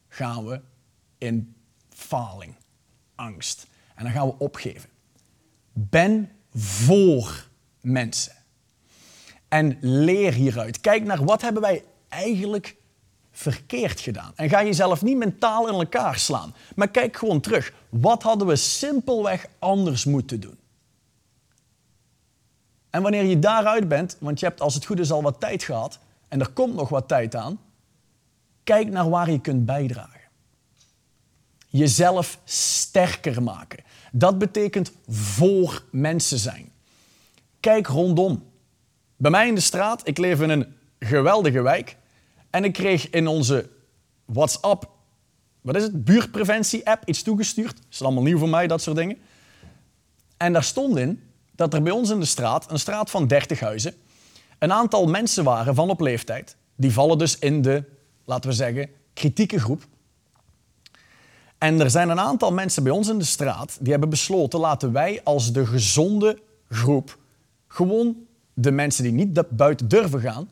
gaan 0.08 0.46
we 0.46 0.60
in 1.18 1.56
faling, 1.88 2.54
angst. 3.14 3.66
En 3.94 4.04
dan 4.04 4.12
gaan 4.12 4.26
we 4.26 4.38
opgeven. 4.38 4.88
Ben 5.72 6.30
voor 6.54 7.48
mensen. 7.80 8.32
En 9.48 9.78
leer 9.80 10.32
hieruit. 10.32 10.80
Kijk 10.80 11.04
naar 11.04 11.24
wat 11.24 11.42
hebben 11.42 11.62
wij 11.62 11.84
eigenlijk 12.08 12.76
verkeerd 13.30 14.00
gedaan. 14.00 14.32
En 14.36 14.48
ga 14.48 14.64
jezelf 14.64 15.02
niet 15.02 15.16
mentaal 15.16 15.68
in 15.68 15.74
elkaar 15.74 16.18
slaan. 16.18 16.54
Maar 16.74 16.88
kijk 16.88 17.16
gewoon 17.16 17.40
terug. 17.40 17.72
Wat 17.88 18.22
hadden 18.22 18.46
we 18.46 18.56
simpelweg 18.56 19.46
anders 19.58 20.04
moeten 20.04 20.40
doen? 20.40 20.58
En 22.90 23.02
wanneer 23.02 23.24
je 23.24 23.38
daaruit 23.38 23.88
bent, 23.88 24.16
want 24.20 24.40
je 24.40 24.46
hebt 24.46 24.60
als 24.60 24.74
het 24.74 24.84
goed 24.84 24.98
is 24.98 25.10
al 25.10 25.22
wat 25.22 25.40
tijd 25.40 25.62
gehad 25.62 25.98
en 26.28 26.40
er 26.40 26.50
komt 26.50 26.74
nog 26.74 26.88
wat 26.88 27.08
tijd 27.08 27.34
aan, 27.34 27.60
kijk 28.64 28.90
naar 28.90 29.10
waar 29.10 29.30
je 29.30 29.40
kunt 29.40 29.66
bijdragen. 29.66 30.20
Jezelf 31.68 32.38
sterker 32.44 33.42
maken. 33.42 33.84
Dat 34.12 34.38
betekent 34.38 34.92
voor 35.08 35.84
mensen 35.90 36.38
zijn. 36.38 36.72
Kijk 37.60 37.86
rondom. 37.86 38.44
Bij 39.16 39.30
mij 39.30 39.48
in 39.48 39.54
de 39.54 39.60
straat, 39.60 40.06
ik 40.06 40.18
leef 40.18 40.40
in 40.40 40.50
een 40.50 40.76
geweldige 40.98 41.62
wijk. 41.62 41.96
En 42.50 42.64
ik 42.64 42.72
kreeg 42.72 43.10
in 43.10 43.26
onze 43.26 43.70
WhatsApp, 44.24 44.90
wat 45.60 45.76
is 45.76 45.82
het, 45.82 46.04
buurtpreventie-app 46.04 47.08
iets 47.08 47.22
toegestuurd. 47.22 47.76
Dat 47.76 47.86
is 47.90 48.02
allemaal 48.02 48.22
nieuw 48.22 48.38
voor 48.38 48.48
mij, 48.48 48.66
dat 48.66 48.82
soort 48.82 48.96
dingen. 48.96 49.18
En 50.36 50.52
daar 50.52 50.64
stond 50.64 50.96
in 50.96 51.22
dat 51.58 51.74
er 51.74 51.82
bij 51.82 51.92
ons 51.92 52.10
in 52.10 52.20
de 52.20 52.26
straat, 52.26 52.70
een 52.70 52.78
straat 52.78 53.10
van 53.10 53.26
30 53.26 53.60
huizen, 53.60 53.94
een 54.58 54.72
aantal 54.72 55.06
mensen 55.06 55.44
waren 55.44 55.74
van 55.74 55.90
op 55.90 56.00
leeftijd. 56.00 56.56
Die 56.76 56.92
vallen 56.92 57.18
dus 57.18 57.38
in 57.38 57.62
de, 57.62 57.84
laten 58.24 58.50
we 58.50 58.56
zeggen, 58.56 58.90
kritieke 59.12 59.60
groep. 59.60 59.86
En 61.58 61.80
er 61.80 61.90
zijn 61.90 62.08
een 62.08 62.20
aantal 62.20 62.52
mensen 62.52 62.82
bij 62.82 62.92
ons 62.92 63.08
in 63.08 63.18
de 63.18 63.24
straat 63.24 63.76
die 63.80 63.90
hebben 63.90 64.08
besloten, 64.08 64.60
laten 64.60 64.92
wij 64.92 65.20
als 65.24 65.52
de 65.52 65.66
gezonde 65.66 66.38
groep 66.68 67.18
gewoon 67.68 68.16
de 68.54 68.70
mensen 68.70 69.02
die 69.02 69.12
niet 69.12 69.56
buiten 69.56 69.88
durven 69.88 70.20
gaan, 70.20 70.48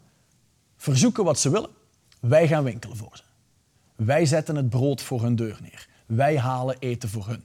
verzoeken 0.77 1.25
wat 1.25 1.39
ze 1.39 1.51
willen. 1.51 1.71
Wij 2.21 2.49
gaan 2.49 2.65
winkelen 2.65 2.97
voor 2.97 3.17
ze. 3.17 3.23
Wij 3.97 4.27
zetten 4.27 4.57
het 4.57 4.69
brood 4.69 5.03
voor 5.03 5.23
hun 5.23 5.37
deur 5.37 5.59
neer. 5.63 5.89
Wij 6.07 6.39
halen 6.39 6.77
eten 6.79 7.09
voor 7.09 7.27
hun. 7.27 7.43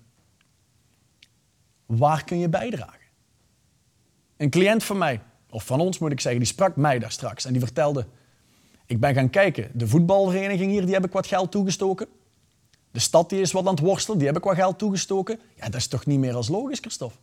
Waar 1.86 2.24
kun 2.24 2.40
je 2.40 2.50
bijdragen? 2.50 3.01
Een 4.42 4.50
cliënt 4.50 4.84
van 4.84 4.98
mij, 4.98 5.22
of 5.50 5.66
van 5.66 5.80
ons 5.80 6.00
moet 6.00 6.12
ik 6.12 6.20
zeggen, 6.20 6.42
die 6.42 6.50
sprak 6.50 6.76
mij 6.76 7.00
daar 7.00 7.12
straks 7.12 7.46
en 7.46 7.52
die 7.52 7.62
vertelde: 7.62 8.06
Ik 8.86 9.00
ben 9.00 9.14
gaan 9.14 9.30
kijken, 9.30 9.72
de 9.74 9.88
voetbalvereniging 9.88 10.72
hier, 10.72 10.86
die 10.86 10.94
heb 10.94 11.06
ik 11.06 11.12
wat 11.12 11.28
geld 11.28 11.52
toegestoken. 11.52 12.08
De 12.92 13.00
stad 13.00 13.30
die 13.30 13.42
is 13.42 13.52
wat 13.52 13.66
aan 13.66 13.74
het 13.74 13.84
worstelen, 13.84 14.18
die 14.18 14.28
heb 14.28 14.38
ik 14.38 14.44
wat 14.44 14.56
geld 14.56 14.78
toegestoken. 14.78 15.40
Ja, 15.56 15.66
dat 15.66 15.76
is 15.76 15.88
toch 15.88 16.06
niet 16.06 16.20
meer 16.20 16.34
als 16.34 16.48
logisch, 16.48 16.80
Christophe? 16.80 17.18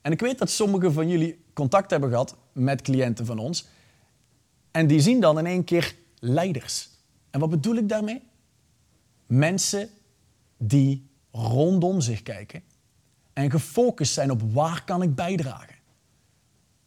En 0.00 0.12
ik 0.12 0.20
weet 0.20 0.38
dat 0.38 0.50
sommigen 0.50 0.92
van 0.92 1.08
jullie 1.08 1.44
contact 1.52 1.90
hebben 1.90 2.10
gehad 2.10 2.36
met 2.52 2.82
cliënten 2.82 3.26
van 3.26 3.38
ons. 3.38 3.66
En 4.70 4.86
die 4.86 5.00
zien 5.00 5.20
dan 5.20 5.38
in 5.38 5.46
één 5.46 5.64
keer 5.64 5.94
leiders. 6.18 6.88
En 7.30 7.40
wat 7.40 7.50
bedoel 7.50 7.76
ik 7.76 7.88
daarmee? 7.88 8.22
Mensen 9.26 9.88
die 10.56 11.06
rondom 11.30 12.00
zich 12.00 12.22
kijken 12.22 12.62
en 13.34 13.50
gefocust 13.50 14.12
zijn 14.12 14.30
op 14.30 14.52
waar 14.52 14.84
kan 14.84 15.02
ik 15.02 15.14
bijdragen. 15.14 15.74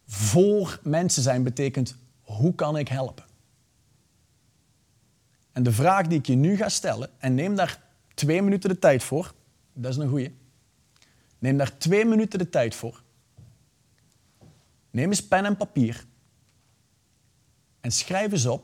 Voor 0.06 0.80
mensen 0.84 1.24
zijn 1.24 1.44
betekent 1.44 1.96
hoe 2.22 2.56
kan 2.56 2.78
ik 2.78 2.88
helpen? 2.88 3.26
En 5.52 5.64
de 5.64 5.72
vraag 5.72 6.08
die 6.08 6.20
ik 6.20 6.26
je 6.26 6.36
nu 6.36 6.56
ga 6.56 6.70
stellen, 6.70 7.10
en 7.18 7.36
neem 7.36 7.56
daar 7.56 7.84
twee 8.14 8.42
minuten 8.42 8.70
de 8.70 8.80
tijd 8.80 9.04
voor, 9.04 9.34
dat 9.74 9.92
is 9.92 9.98
een 9.98 10.10
goeie. 10.10 10.38
Neem 11.40 11.58
daar 11.58 11.78
twee 11.78 12.06
minuten 12.06 12.40
de 12.40 12.50
tijd 12.50 12.76
voor. 12.76 13.04
Neem 14.92 15.10
eens 15.10 15.28
pen 15.28 15.46
en 15.46 15.58
papier 15.58 16.06
en 17.82 17.92
schrijf 17.92 18.32
eens 18.32 18.46
op 18.46 18.64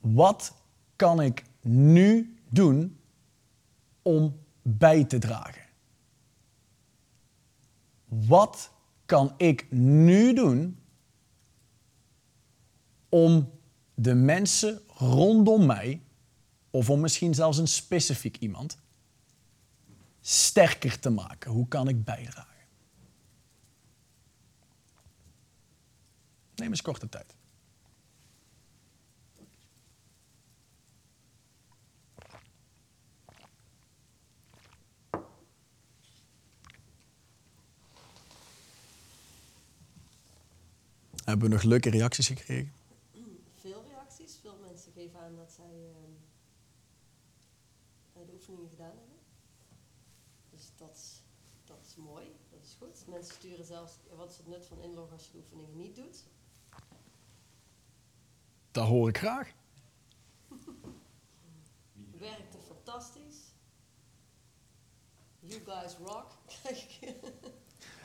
wat 0.00 0.54
kan 0.96 1.20
ik 1.20 1.44
nu 1.60 2.36
doen 2.48 2.98
om 4.02 4.38
bij 4.62 5.04
te 5.04 5.18
dragen? 5.18 5.61
Wat 8.12 8.72
kan 9.06 9.34
ik 9.36 9.70
nu 9.70 10.34
doen 10.34 10.78
om 13.08 13.60
de 13.94 14.14
mensen 14.14 14.80
rondom 14.88 15.66
mij, 15.66 16.02
of 16.70 16.90
om 16.90 17.00
misschien 17.00 17.34
zelfs 17.34 17.58
een 17.58 17.68
specifiek 17.68 18.36
iemand, 18.36 18.78
sterker 20.20 20.98
te 20.98 21.10
maken? 21.10 21.50
Hoe 21.50 21.68
kan 21.68 21.88
ik 21.88 22.04
bijdragen? 22.04 22.66
Neem 26.54 26.70
eens 26.70 26.82
korte 26.82 27.08
tijd. 27.08 27.36
Hebben 41.32 41.50
we 41.50 41.56
nog 41.56 41.64
leuke 41.64 41.90
reacties 41.90 42.26
gekregen? 42.26 42.72
Veel 43.54 43.82
reacties. 43.88 44.38
Veel 44.40 44.58
mensen 44.60 44.92
geven 44.92 45.20
aan 45.20 45.36
dat 45.36 45.52
zij 45.52 45.64
ehm, 45.64 46.12
de 48.26 48.32
oefeningen 48.32 48.68
gedaan 48.68 48.96
hebben. 48.96 49.18
Dus 50.50 50.72
dat 50.76 50.96
is, 50.96 51.22
dat 51.64 51.84
is 51.86 51.96
mooi, 51.96 52.36
dat 52.50 52.62
is 52.62 52.74
goed. 52.78 53.06
Mensen 53.06 53.34
sturen 53.34 53.64
zelfs, 53.64 53.92
wat 54.16 54.30
is 54.30 54.36
het 54.36 54.46
nut 54.46 54.66
van 54.66 54.80
inloggen 54.80 55.12
als 55.12 55.26
je 55.26 55.32
de 55.32 55.38
oefeningen 55.38 55.76
niet 55.76 55.96
doet? 55.96 56.24
Dat 58.70 58.86
hoor 58.86 59.08
ik 59.08 59.18
graag. 59.18 59.52
Werkte 62.18 62.58
fantastisch. 62.58 63.38
You 65.38 65.60
guys 65.64 65.96
rock, 65.96 66.36
krijg 66.60 67.00
ik. 67.00 67.16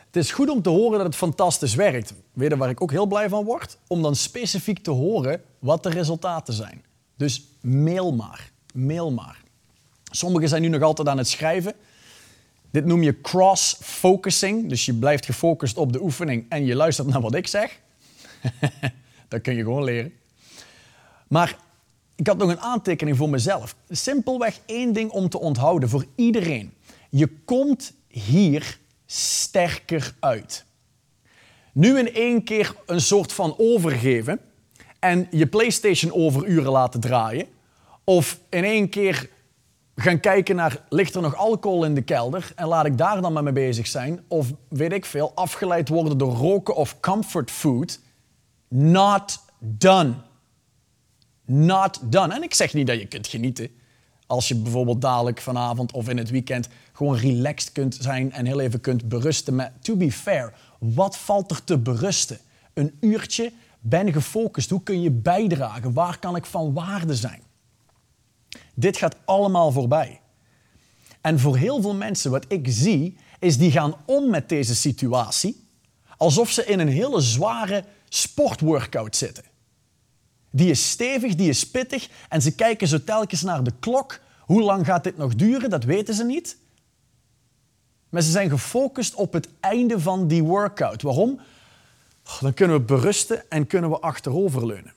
Het 0.07 0.15
is 0.15 0.31
goed 0.31 0.49
om 0.49 0.61
te 0.61 0.69
horen 0.69 0.97
dat 0.97 1.07
het 1.07 1.15
fantastisch 1.15 1.75
werkt. 1.75 2.13
Weet 2.33 2.49
je 2.49 2.57
waar 2.57 2.69
ik 2.69 2.81
ook 2.81 2.91
heel 2.91 3.05
blij 3.05 3.29
van 3.29 3.43
word? 3.43 3.77
Om 3.87 4.01
dan 4.01 4.15
specifiek 4.15 4.79
te 4.79 4.91
horen 4.91 5.41
wat 5.59 5.83
de 5.83 5.89
resultaten 5.89 6.53
zijn. 6.53 6.83
Dus 7.15 7.43
mail 7.61 8.13
maar. 8.13 8.51
Mail 8.73 9.11
maar. 9.11 9.43
Sommigen 10.11 10.49
zijn 10.49 10.61
nu 10.61 10.67
nog 10.67 10.81
altijd 10.81 11.07
aan 11.07 11.17
het 11.17 11.27
schrijven. 11.27 11.73
Dit 12.71 12.85
noem 12.85 13.03
je 13.03 13.21
cross-focusing. 13.21 14.69
Dus 14.69 14.85
je 14.85 14.93
blijft 14.93 15.25
gefocust 15.25 15.77
op 15.77 15.93
de 15.93 16.01
oefening 16.01 16.45
en 16.49 16.65
je 16.65 16.75
luistert 16.75 17.07
naar 17.07 17.21
wat 17.21 17.35
ik 17.35 17.47
zeg. 17.47 17.79
dat 19.27 19.41
kun 19.41 19.55
je 19.55 19.63
gewoon 19.63 19.83
leren. 19.83 20.13
Maar 21.27 21.57
ik 22.15 22.27
had 22.27 22.37
nog 22.37 22.49
een 22.49 22.59
aantekening 22.59 23.17
voor 23.17 23.29
mezelf. 23.29 23.75
Simpelweg 23.89 24.59
één 24.65 24.93
ding 24.93 25.11
om 25.11 25.29
te 25.29 25.39
onthouden 25.39 25.89
voor 25.89 26.05
iedereen. 26.15 26.73
Je 27.09 27.29
komt 27.45 27.93
hier 28.07 28.79
sterker 29.07 30.13
uit. 30.19 30.65
Nu 31.73 31.97
in 31.97 32.13
één 32.13 32.43
keer 32.43 32.75
een 32.85 33.01
soort 33.01 33.33
van 33.33 33.55
overgeven 33.57 34.39
en 34.99 35.27
je 35.31 35.47
PlayStation 35.47 36.13
overuren 36.13 36.71
laten 36.71 36.99
draaien. 36.99 37.47
Of 38.03 38.39
in 38.49 38.63
één 38.63 38.89
keer 38.89 39.29
gaan 39.95 40.19
kijken 40.19 40.55
naar, 40.55 40.85
ligt 40.89 41.15
er 41.15 41.21
nog 41.21 41.35
alcohol 41.35 41.85
in 41.85 41.93
de 41.93 42.01
kelder 42.01 42.51
en 42.55 42.67
laat 42.67 42.85
ik 42.85 42.97
daar 42.97 43.21
dan 43.21 43.33
maar 43.33 43.43
mee 43.43 43.53
bezig 43.53 43.87
zijn. 43.87 44.23
Of 44.27 44.53
weet 44.69 44.93
ik 44.93 45.05
veel, 45.05 45.31
afgeleid 45.35 45.89
worden 45.89 46.17
door 46.17 46.33
roken 46.33 46.75
of 46.75 46.99
comfort 46.99 47.51
food. 47.51 47.99
Not 48.67 49.39
done. 49.59 50.13
Not 51.45 51.99
done. 52.11 52.33
En 52.33 52.43
ik 52.43 52.53
zeg 52.53 52.73
niet 52.73 52.87
dat 52.87 52.99
je 52.99 53.07
kunt 53.07 53.27
genieten. 53.27 53.69
Als 54.27 54.47
je 54.47 54.55
bijvoorbeeld 54.55 55.01
dadelijk 55.01 55.41
vanavond 55.41 55.91
of 55.91 56.09
in 56.09 56.17
het 56.17 56.29
weekend 56.29 56.67
gewoon 56.93 57.17
relaxed 57.17 57.71
kunt 57.71 57.97
zijn 58.01 58.31
en 58.31 58.45
heel 58.45 58.59
even 58.59 58.81
kunt 58.81 59.09
berusten. 59.09 59.55
Maar 59.55 59.73
to 59.81 59.95
be 59.95 60.11
fair, 60.11 60.53
wat 60.79 61.17
valt 61.17 61.51
er 61.51 61.63
te 61.63 61.77
berusten? 61.77 62.37
Een 62.73 62.97
uurtje, 62.99 63.51
ben 63.79 64.13
gefocust. 64.13 64.69
Hoe 64.69 64.83
kun 64.83 65.01
je 65.01 65.11
bijdragen? 65.11 65.93
Waar 65.93 66.19
kan 66.19 66.35
ik 66.35 66.45
van 66.45 66.73
waarde 66.73 67.15
zijn? 67.15 67.41
Dit 68.73 68.97
gaat 68.97 69.15
allemaal 69.25 69.71
voorbij. 69.71 70.21
En 71.21 71.39
voor 71.39 71.57
heel 71.57 71.81
veel 71.81 71.95
mensen, 71.95 72.31
wat 72.31 72.45
ik 72.47 72.65
zie, 72.69 73.17
is 73.39 73.57
die 73.57 73.71
gaan 73.71 73.95
om 74.05 74.29
met 74.29 74.49
deze 74.49 74.75
situatie 74.75 75.65
alsof 76.17 76.51
ze 76.51 76.65
in 76.65 76.79
een 76.79 76.87
hele 76.87 77.21
zware 77.21 77.83
sportworkout 78.09 79.15
zitten. 79.15 79.43
Die 80.49 80.69
is 80.69 80.89
stevig, 80.89 81.35
die 81.35 81.49
is 81.49 81.69
pittig 81.69 82.09
en 82.29 82.41
ze 82.41 82.55
kijken 82.55 82.87
zo 82.87 83.03
telkens 83.03 83.41
naar 83.41 83.63
de 83.63 83.73
klok. 83.79 84.19
Hoe 84.39 84.61
lang 84.61 84.85
gaat 84.85 85.03
dit 85.03 85.17
nog 85.17 85.35
duren? 85.35 85.69
Dat 85.69 85.83
weten 85.83 86.13
ze 86.13 86.23
niet. 86.23 86.57
Maar 88.09 88.21
ze 88.21 88.31
zijn 88.31 88.49
gefocust 88.49 89.15
op 89.15 89.33
het 89.33 89.47
einde 89.59 89.99
van 89.99 90.27
die 90.27 90.43
workout. 90.43 91.01
Waarom? 91.01 91.39
Dan 92.41 92.53
kunnen 92.53 92.77
we 92.77 92.83
berusten 92.83 93.49
en 93.49 93.67
kunnen 93.67 93.89
we 93.89 93.99
achteroverleunen. 93.99 94.93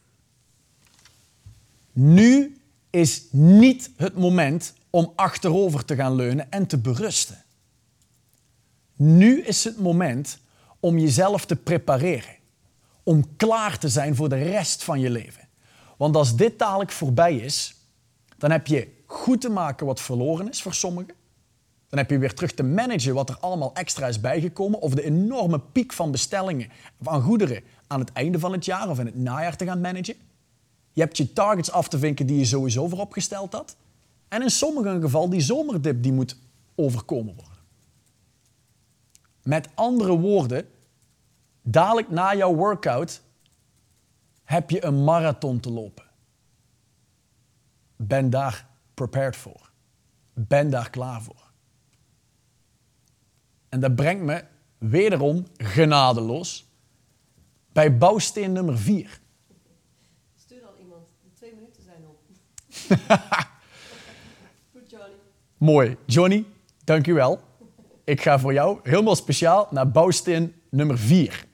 Nu 1.92 2.60
is 2.90 3.24
niet 3.30 3.90
het 3.96 4.16
moment 4.16 4.74
om 4.90 5.12
achterover 5.14 5.84
te 5.84 5.94
gaan 5.94 6.14
leunen 6.14 6.50
en 6.50 6.66
te 6.66 6.78
berusten. 6.78 7.44
Nu 8.96 9.42
is 9.42 9.64
het 9.64 9.78
moment 9.78 10.38
om 10.80 10.98
jezelf 10.98 11.46
te 11.46 11.56
prepareren. 11.56 12.39
Om 13.10 13.36
klaar 13.36 13.78
te 13.78 13.88
zijn 13.88 14.16
voor 14.16 14.28
de 14.28 14.42
rest 14.42 14.84
van 14.84 15.00
je 15.00 15.10
leven. 15.10 15.48
Want 15.96 16.16
als 16.16 16.36
dit 16.36 16.58
dadelijk 16.58 16.90
voorbij 16.90 17.36
is, 17.36 17.74
dan 18.38 18.50
heb 18.50 18.66
je 18.66 18.88
goed 19.06 19.40
te 19.40 19.48
maken 19.48 19.86
wat 19.86 20.00
verloren 20.00 20.48
is 20.48 20.62
voor 20.62 20.74
sommigen. 20.74 21.14
Dan 21.88 21.98
heb 21.98 22.10
je 22.10 22.18
weer 22.18 22.34
terug 22.34 22.52
te 22.52 22.62
managen 22.62 23.14
wat 23.14 23.28
er 23.28 23.38
allemaal 23.40 23.74
extra 23.74 24.06
is 24.06 24.20
bijgekomen. 24.20 24.80
Of 24.80 24.94
de 24.94 25.02
enorme 25.02 25.60
piek 25.60 25.92
van 25.92 26.10
bestellingen 26.10 26.70
van 27.00 27.22
goederen 27.22 27.62
aan 27.86 28.00
het 28.00 28.12
einde 28.12 28.38
van 28.38 28.52
het 28.52 28.64
jaar 28.64 28.88
of 28.88 28.98
in 28.98 29.06
het 29.06 29.16
najaar 29.18 29.56
te 29.56 29.64
gaan 29.64 29.80
managen. 29.80 30.16
Je 30.92 31.00
hebt 31.00 31.16
je 31.16 31.32
targets 31.32 31.70
af 31.70 31.88
te 31.88 31.98
vinken 31.98 32.26
die 32.26 32.38
je 32.38 32.44
sowieso 32.44 32.88
vooropgesteld 32.88 33.52
had. 33.52 33.76
En 34.28 34.42
in 34.42 34.50
sommige 34.50 35.00
gevallen 35.00 35.30
die 35.30 35.40
zomerdip 35.40 36.02
die 36.02 36.12
moet 36.12 36.36
overkomen 36.74 37.34
worden. 37.34 37.58
Met 39.42 39.68
andere 39.74 40.18
woorden, 40.18 40.68
dadelijk 41.62 42.10
na 42.10 42.34
jouw 42.34 42.54
workout 42.54 43.22
heb 44.44 44.70
je 44.70 44.84
een 44.84 45.04
marathon 45.04 45.60
te 45.60 45.70
lopen. 45.70 46.04
Ben 47.96 48.30
daar 48.30 48.66
prepared 48.94 49.36
voor. 49.36 49.70
Ben 50.32 50.70
daar 50.70 50.90
klaar 50.90 51.22
voor. 51.22 51.50
En 53.68 53.80
dat 53.80 53.94
brengt 53.94 54.24
me 54.24 54.44
wederom 54.78 55.46
genadeloos 55.56 56.68
bij 57.72 57.96
bouwsteen 57.96 58.52
nummer 58.52 58.78
4. 58.78 59.20
Stuur 60.36 60.66
al 60.66 60.74
iemand, 60.78 61.08
de 61.22 61.32
twee 61.32 61.54
minuten 61.54 61.82
zijn 61.82 62.06
op. 62.06 62.18
Goed, 64.72 64.90
Johnny. 64.90 65.14
Mooi. 65.56 65.96
Johnny, 66.06 66.44
dank 66.84 67.06
u 67.06 67.12
wel. 67.12 67.40
Ik 68.04 68.22
ga 68.22 68.38
voor 68.38 68.52
jou 68.52 68.80
helemaal 68.82 69.16
speciaal 69.16 69.68
naar 69.70 69.90
bouwsteen 69.90 70.54
nummer 70.70 70.98
4. 70.98 71.48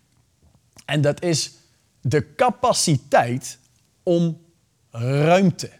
En 0.86 1.00
dat 1.00 1.22
is 1.22 1.52
de 2.00 2.34
capaciteit 2.34 3.58
om 4.02 4.40
ruimte 4.90 5.70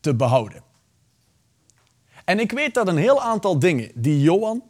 te 0.00 0.14
behouden. 0.14 0.62
En 2.24 2.38
ik 2.38 2.52
weet 2.52 2.74
dat 2.74 2.88
een 2.88 2.96
heel 2.96 3.22
aantal 3.22 3.58
dingen 3.58 3.90
die 3.94 4.20
Johan, 4.20 4.62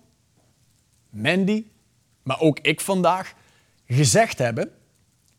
Mandy, 1.10 1.64
maar 2.22 2.40
ook 2.40 2.58
ik 2.58 2.80
vandaag 2.80 3.34
gezegd 3.86 4.38
hebben, 4.38 4.72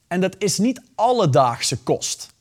en 0.08 0.22
dat 0.22 0.36
is 0.38 0.58
niet 0.58 0.82
alledaagse 0.96 1.78
kost. 1.78 2.34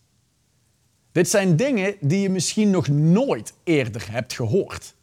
Dit 1.13 1.29
zijn 1.29 1.57
dingen 1.57 1.97
die 2.01 2.21
je 2.21 2.31
misschien 2.31 2.71
nog 2.71 2.89
nooit 2.89 3.53
eerder 3.65 4.11
hebt 4.11 4.33
gehoord. 4.33 4.95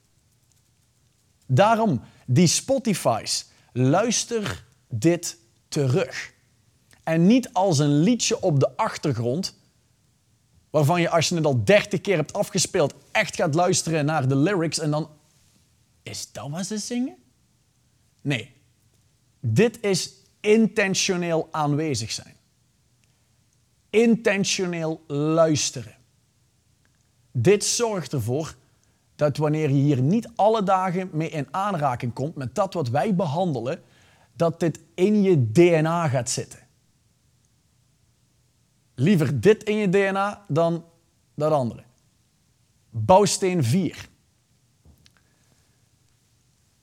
Daarom, 1.46 2.02
die 2.26 2.48
Spotify's, 2.48 3.46
luister 3.74 4.66
dit 4.88 5.38
terug. 5.68 6.34
En 7.10 7.28
niet 7.28 7.54
als 7.54 7.80
een 7.80 8.00
liedje 8.00 8.42
op 8.42 8.60
de 8.60 8.78
achtergrond, 8.78 9.56
waarvan 10.70 11.02
je 11.02 11.10
als 11.10 11.30
je 11.30 11.36
het 11.36 11.46
al 11.46 11.64
dertig 11.64 12.02
keer 12.02 12.16
hebt 12.16 12.34
afgespeeld, 12.34 12.94
echt 13.12 13.36
gaat 13.36 13.56
luisteren 13.56 14.06
naar 14.06 14.28
de 14.28 14.36
lyrics 14.36 14.80
en 14.80 14.92
dan, 14.92 15.10
is 16.04 16.32
dat 16.32 16.50
wat 16.50 16.66
ze 16.66 16.78
zingen? 16.78 17.16
Nee, 18.22 18.52
dit 19.40 19.82
is 19.82 20.14
intentioneel 20.40 21.48
aanwezig 21.52 22.12
zijn. 22.12 22.36
Intentioneel 23.90 25.04
luisteren. 25.08 25.96
Dit 27.32 27.66
zorgt 27.66 28.14
ervoor 28.14 28.56
dat 29.16 29.38
wanneer 29.38 29.70
je 29.70 29.82
hier 29.82 30.02
niet 30.02 30.30
alle 30.36 30.64
dagen 30.64 31.10
mee 31.12 31.30
in 31.30 31.48
aanraking 31.52 32.14
komt 32.14 32.36
met 32.36 32.56
dat 32.56 32.74
wat 32.74 32.90
wij 32.90 33.16
behandelen, 33.16 33.82
dat 34.34 34.60
dit 34.60 34.80
in 34.96 35.22
je 35.22 35.52
DNA 35.52 36.08
gaat 36.08 36.30
zitten. 36.30 36.68
Liever 39.00 39.40
dit 39.40 39.64
in 39.64 39.76
je 39.76 39.90
DNA 39.90 40.46
dan 40.48 40.86
dat 41.36 41.52
andere. 41.52 41.84
Bouwsteen 42.90 43.64
4. 43.64 44.10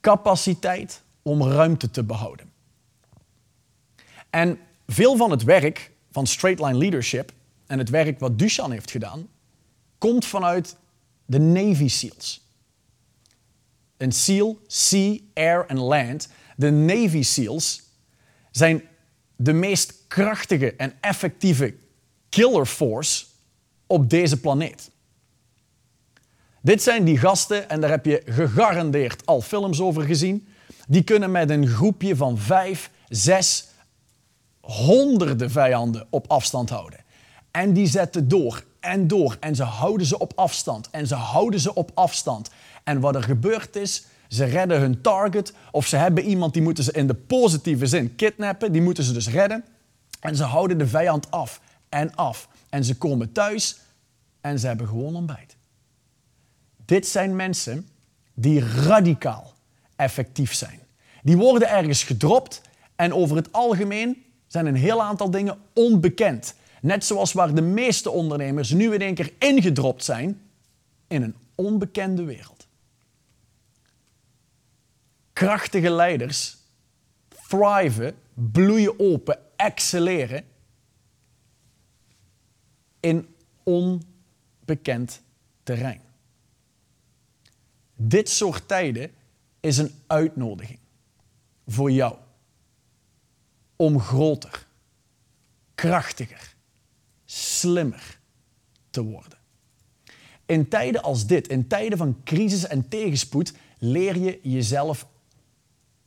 Capaciteit 0.01 1.03
om 1.23 1.43
ruimte 1.43 1.91
te 1.91 2.05
behouden. 2.05 2.53
En 4.31 4.59
veel 4.87 5.17
van 5.17 5.31
het 5.31 5.43
werk 5.43 5.93
van 6.11 6.27
Straight 6.27 6.61
Line 6.61 6.79
Leadership 6.79 7.33
en 7.67 7.79
het 7.79 7.89
werk 7.89 8.19
wat 8.19 8.39
Dushan 8.39 8.71
heeft 8.71 8.91
gedaan, 8.91 9.29
komt 9.99 10.25
vanuit 10.25 10.77
de 11.25 11.39
Navy 11.39 11.89
SEALs. 11.89 12.47
Een 13.97 14.13
SEAL, 14.13 14.59
Sea, 14.67 15.19
Air 15.35 15.67
en 15.67 15.79
Land. 15.79 16.29
De 16.57 16.71
Navy 16.71 17.23
SEALs 17.23 17.83
zijn 18.51 18.83
de 19.37 19.53
meest 19.53 19.95
krachtige 20.09 20.77
en 20.77 20.95
effectieve 21.01 21.75
killer 22.29 22.67
force 22.67 23.25
op 23.87 24.11
deze 24.11 24.41
planeet. 24.41 24.91
Dit 26.61 26.83
zijn 26.83 27.05
die 27.05 27.19
gasten, 27.19 27.69
en 27.69 27.81
daar 27.81 27.91
heb 27.91 28.05
je 28.05 28.23
gegarandeerd 28.25 29.27
al 29.27 29.41
films 29.41 29.81
over 29.81 30.03
gezien. 30.03 30.49
Die 30.89 31.03
kunnen 31.03 31.31
met 31.31 31.51
een 31.51 31.67
groepje 31.67 32.17
van 32.17 32.39
vijf, 32.39 32.91
zes, 33.09 33.69
honderden 34.61 35.51
vijanden 35.51 36.07
op 36.11 36.31
afstand 36.31 36.71
houden. 36.71 37.05
En 37.51 37.73
die 37.73 37.87
zetten 37.87 38.29
door 38.29 38.65
en 38.81 39.07
door. 39.09 39.37
En 39.41 39.55
ze 39.55 39.63
houden 39.63 40.07
ze 40.07 40.19
op 40.19 40.33
afstand. 40.35 40.91
En 40.91 41.07
ze 41.07 41.15
houden 41.15 41.61
ze 41.61 41.75
op 41.75 41.91
afstand. 41.95 42.51
En 42.85 43.01
wat 43.01 43.15
er 43.15 43.23
gebeurd 43.23 43.77
is, 43.77 44.05
ze 44.29 44.45
redden 44.45 44.81
hun 44.81 45.01
target. 45.01 45.53
Of 45.71 45.87
ze 45.87 45.97
hebben 45.97 46.25
iemand 46.25 46.53
die 46.53 46.63
moeten 46.63 46.85
ze 46.85 46.93
in 46.93 47.07
de 47.07 47.15
positieve 47.15 47.87
zin 47.87 48.15
kidnappen. 48.15 48.73
Die 48.73 48.83
moeten 48.83 49.05
ze 49.05 49.13
dus 49.13 49.29
redden. 49.29 49.65
En 50.21 50.37
ze 50.37 50.45
houden 50.45 50.79
de 50.79 50.87
vijand 50.87 51.31
af 51.31 51.61
en 51.89 52.15
af. 52.15 52.49
En 52.69 52.85
ze 52.85 52.97
komen 52.97 53.33
thuis 53.33 53.79
en 54.41 54.59
ze 54.59 54.67
hebben 54.67 54.89
gewoon 54.89 55.17
ontbijt. 55.17 55.57
Dit 56.85 57.07
zijn 57.07 57.37
mensen 57.37 57.89
die 58.35 58.61
radicaal 58.61 59.53
effectief 59.97 60.55
zijn. 60.55 60.81
Die 61.23 61.37
worden 61.37 61.69
ergens 61.69 62.03
gedropt 62.03 62.61
en 62.97 63.13
over 63.13 63.37
het 63.37 63.53
algemeen 63.53 64.25
zijn 64.47 64.67
een 64.67 64.77
heel 64.77 65.03
aantal 65.03 65.31
dingen 65.31 65.59
onbekend. 65.73 66.55
Net 66.81 67.05
zoals 67.05 67.33
waar 67.33 67.55
de 67.55 67.63
meeste 67.63 68.11
ondernemers 68.11 68.71
nu 68.71 68.95
in 68.95 69.01
één 69.01 69.15
keer 69.15 69.33
ingedropt 69.39 70.05
zijn 70.05 70.41
in 71.09 71.23
een 71.23 71.35
onbekende 71.55 72.25
wereld. 72.25 72.67
Krachtige 75.33 75.91
leiders 75.91 76.57
thriven, 77.49 78.15
bloeien 78.35 79.01
open, 79.01 79.39
excelleren 79.57 80.45
in 83.01 83.35
onbekend 83.63 85.23
terrein. 85.63 86.01
Dit 87.95 88.29
soort 88.29 88.69
tijden 88.69 89.11
is 89.61 89.79
een 89.79 89.91
uitnodiging 90.07 90.79
voor 91.67 91.91
jou 91.91 92.17
om 93.77 94.01
groter, 94.01 94.67
krachtiger, 95.75 96.55
slimmer 97.25 98.19
te 98.91 99.03
worden. 99.03 99.39
In 100.47 100.69
tijden 100.69 101.03
als 101.03 101.27
dit, 101.27 101.49
in 101.49 101.67
tijden 101.67 101.99
van 101.99 102.21
crisis 102.25 102.67
en 102.67 102.89
tegenspoed, 102.89 103.53
leer 103.79 104.17
je 104.17 104.41
jezelf 104.43 105.07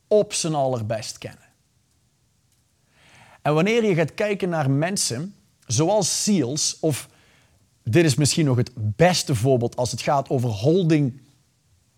op 0.08 0.34
zijn 0.34 0.54
allerbest 0.54 1.18
kennen. 1.18 1.48
En 3.42 3.54
wanneer 3.54 3.86
je 3.86 3.96
gaat 3.96 4.14
kijken 4.14 4.50
naar 4.50 4.72
mensen 4.72 5.36
zoals 5.72 6.24
SEALs, 6.24 6.78
of 6.80 7.10
dit 7.84 8.06
is 8.06 8.16
misschien 8.16 8.46
nog 8.46 8.58
het 8.58 8.72
beste 8.76 9.36
voorbeeld 9.36 9.76
als 9.76 9.92
het 9.92 10.02
gaat 10.02 10.30
over 10.30 10.50
holding 10.50 11.22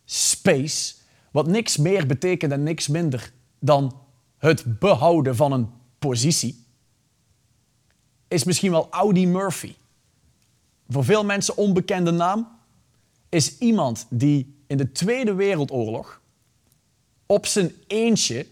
space, 0.05 0.93
wat 1.31 1.47
niks 1.47 1.77
meer 1.77 2.07
betekent 2.07 2.51
en 2.51 2.63
niks 2.63 2.87
minder 2.87 3.33
dan 3.59 3.97
het 4.37 4.79
behouden 4.79 5.35
van 5.35 5.51
een 5.51 5.69
positie, 5.99 6.65
is 8.27 8.43
misschien 8.43 8.71
wel 8.71 8.87
Audi 8.89 9.27
Murphy. 9.27 9.75
Voor 10.87 11.05
veel 11.05 11.25
mensen 11.25 11.57
onbekende 11.57 12.11
naam, 12.11 12.47
is 13.29 13.57
iemand 13.57 14.05
die 14.09 14.55
in 14.67 14.77
de 14.77 14.91
Tweede 14.91 15.33
Wereldoorlog 15.33 16.21
op 17.25 17.45
zijn 17.45 17.71
eentje 17.87 18.45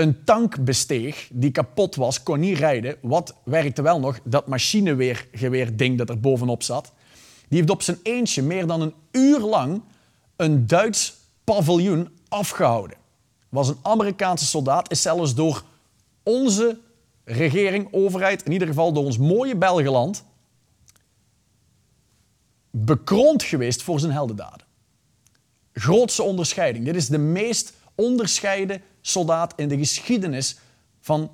een 0.00 0.24
tank 0.24 0.64
besteeg 0.64 1.28
die 1.32 1.50
kapot 1.50 1.94
was, 1.94 2.22
kon 2.22 2.40
niet 2.40 2.58
rijden. 2.58 2.96
Wat 3.02 3.34
werkte 3.44 3.82
wel 3.82 4.00
nog? 4.00 4.20
Dat 4.24 4.46
machinegeweer 4.46 5.76
ding 5.76 5.98
dat 5.98 6.08
er 6.08 6.20
bovenop 6.20 6.62
zat. 6.62 6.92
Die 7.48 7.58
heeft 7.58 7.70
op 7.70 7.82
zijn 7.82 7.98
eentje 8.02 8.42
meer 8.42 8.66
dan 8.66 8.80
een 8.80 8.94
uur 9.12 9.38
lang 9.38 9.82
een 10.36 10.66
Duits 10.66 11.16
paviljoen 11.44 12.08
afgehouden. 12.28 12.96
Was 13.48 13.68
een 13.68 13.78
Amerikaanse 13.82 14.46
soldaat, 14.46 14.90
is 14.90 15.02
zelfs 15.02 15.34
door 15.34 15.62
onze 16.22 16.78
regering, 17.24 17.88
overheid, 17.90 18.42
in 18.42 18.52
ieder 18.52 18.68
geval 18.68 18.92
door 18.92 19.04
ons 19.04 19.18
mooie 19.18 19.56
Belgeland, 19.56 20.24
bekroond 22.70 23.42
geweest 23.42 23.82
voor 23.82 24.00
zijn 24.00 24.12
heldendaden. 24.12 24.66
Grootste 25.72 26.22
onderscheiding. 26.22 26.84
Dit 26.84 26.96
is 26.96 27.08
de 27.08 27.18
meest 27.18 27.72
onderscheiden 27.94 28.82
soldaat 29.00 29.52
in 29.56 29.68
de 29.68 29.78
geschiedenis 29.78 30.58
van 31.00 31.30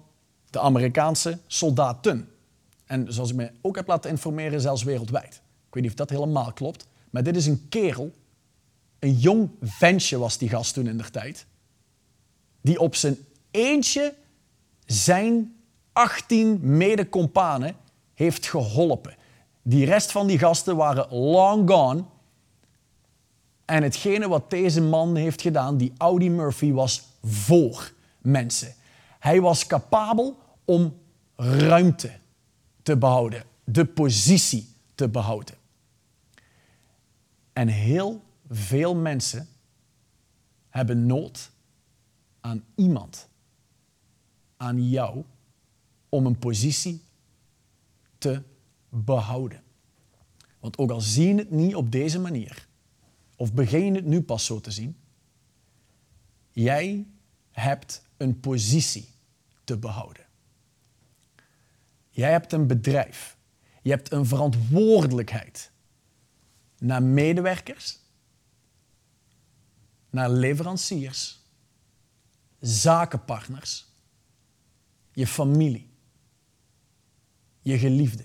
de 0.51 0.61
Amerikaanse 0.61 1.39
soldaten. 1.47 2.29
En 2.85 3.13
zoals 3.13 3.31
ik 3.31 3.37
me 3.37 3.51
ook 3.61 3.77
heb 3.77 3.87
laten 3.87 4.11
informeren, 4.11 4.61
zelfs 4.61 4.83
wereldwijd. 4.83 5.35
Ik 5.67 5.75
weet 5.75 5.83
niet 5.83 5.93
of 5.93 5.99
dat 5.99 6.11
helemaal 6.11 6.53
klopt, 6.53 6.87
maar 7.11 7.23
dit 7.23 7.37
is 7.37 7.47
een 7.47 7.67
kerel 7.69 8.13
een 8.99 9.15
jong 9.15 9.51
ventje 9.61 10.19
was 10.19 10.39
die 10.39 10.49
gast 10.49 10.75
toen 10.75 10.87
in 10.87 10.97
der 10.97 11.11
tijd. 11.11 11.47
Die 12.61 12.81
op 12.81 12.95
zijn 12.95 13.17
eentje 13.51 14.15
zijn 14.87 15.57
18 15.93 16.59
mede 16.63 17.09
heeft 18.15 18.47
geholpen. 18.47 19.17
Die 19.63 19.85
rest 19.85 20.13
van 20.13 20.27
die 20.27 20.39
gasten 20.39 20.77
waren 20.77 21.15
long 21.15 21.71
gone. 21.71 22.05
En 23.67 23.83
hetgene 23.83 24.29
wat 24.29 24.51
deze 24.51 24.81
man 24.81 25.17
heeft 25.17 25.43
gedaan, 25.43 25.77
die 25.77 25.93
Audi 25.97 26.31
Murphy, 26.31 26.73
was 26.73 27.03
voor 27.23 27.93
mensen. 28.19 28.75
Hij 29.19 29.41
was 29.41 29.67
capabel 29.67 30.39
om 30.65 30.99
ruimte 31.37 32.19
te 32.83 32.97
behouden, 32.97 33.45
de 33.65 33.85
positie 33.85 34.69
te 34.95 35.09
behouden. 35.09 35.55
En 37.53 37.69
heel 37.69 38.23
veel 38.51 38.95
mensen 38.95 39.49
hebben 40.69 41.07
nood 41.07 41.51
aan 42.41 42.65
iemand, 42.75 43.29
aan 44.57 44.89
jou, 44.89 45.25
om 46.09 46.27
een 46.27 46.39
positie 46.39 47.03
te 48.19 48.43
behouden. 48.89 49.63
Want 50.61 50.79
ook 50.79 50.91
al 50.91 51.01
zie 51.01 51.29
je 51.29 51.35
het 51.35 51.51
niet 51.51 51.75
op 51.75 51.93
deze 51.93 52.21
manier, 52.21 52.66
of 53.37 53.53
begin 53.53 53.85
je 53.85 53.92
het 53.92 54.05
nu 54.05 54.22
pas 54.22 54.44
zo 54.44 54.61
te 54.61 54.70
zien, 54.70 54.96
jij 56.51 57.07
hebt 57.51 58.03
een 58.16 58.40
positie 58.40 59.09
te 59.64 59.79
behouden. 59.79 60.25
Jij 62.11 62.31
hebt 62.31 62.53
een 62.53 62.66
bedrijf. 62.66 63.37
Je 63.83 63.90
hebt 63.90 64.12
een 64.12 64.27
verantwoordelijkheid 64.27 65.70
naar 66.79 67.03
medewerkers 67.03 67.99
naar 70.16 70.31
leveranciers, 70.31 71.40
zakenpartners, 72.61 73.87
je 75.12 75.27
familie, 75.27 75.90
je 77.62 77.79
geliefde. 77.79 78.25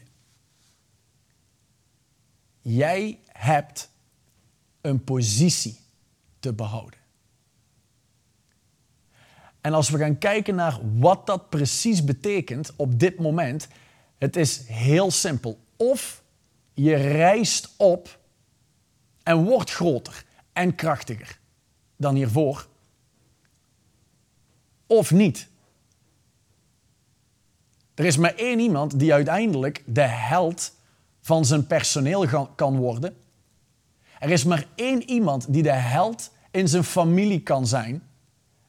Jij 2.62 3.20
hebt 3.26 3.92
een 4.82 5.04
positie 5.04 5.80
te 6.40 6.54
behouden. 6.54 7.00
En 9.62 9.74
als 9.74 9.90
we 9.90 9.98
gaan 9.98 10.18
kijken 10.18 10.56
naar 10.56 10.80
wat 10.98 11.26
dat 11.26 11.50
precies 11.50 12.04
betekent 12.04 12.74
op 12.76 13.00
dit 13.00 13.20
moment, 13.20 13.68
het 14.18 14.36
is 14.36 14.68
heel 14.68 15.12
simpel. 15.12 15.60
Of 15.76 16.24
je 16.74 16.96
reist 16.96 17.74
op 17.78 18.20
en 19.24 19.44
wordt 19.44 19.72
groter 19.72 20.26
en 20.54 20.76
krachtiger 20.76 21.40
dan 21.96 22.16
hiervoor? 22.16 22.68
Of 24.88 25.12
niet? 25.12 25.50
Er 27.94 28.06
is 28.06 28.18
maar 28.18 28.36
één 28.36 28.60
iemand 28.60 29.00
die 29.00 29.14
uiteindelijk 29.14 29.84
de 29.86 30.02
held 30.02 30.74
van 31.22 31.46
zijn 31.46 31.68
personeel 31.68 32.28
kan 32.56 32.78
worden. 32.78 33.16
Er 34.22 34.30
is 34.30 34.44
maar 34.44 34.66
één 34.76 35.10
iemand 35.10 35.54
die 35.54 35.64
de 35.64 35.72
held 35.72 36.32
in 36.52 36.68
zijn 36.68 36.84
familie 36.84 37.42
kan 37.42 37.68
zijn 37.68 38.08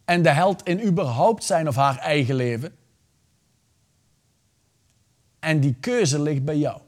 en 0.05 0.23
de 0.23 0.31
held 0.31 0.63
in 0.63 0.87
überhaupt 0.87 1.45
zijn 1.45 1.69
of 1.69 1.77
haar 1.77 1.99
eigen 1.99 2.35
leven. 2.35 2.77
En 5.39 5.61
die 5.61 5.75
keuze 5.81 6.23
ligt 6.23 6.45
bij 6.45 6.59
jou. 6.59 6.81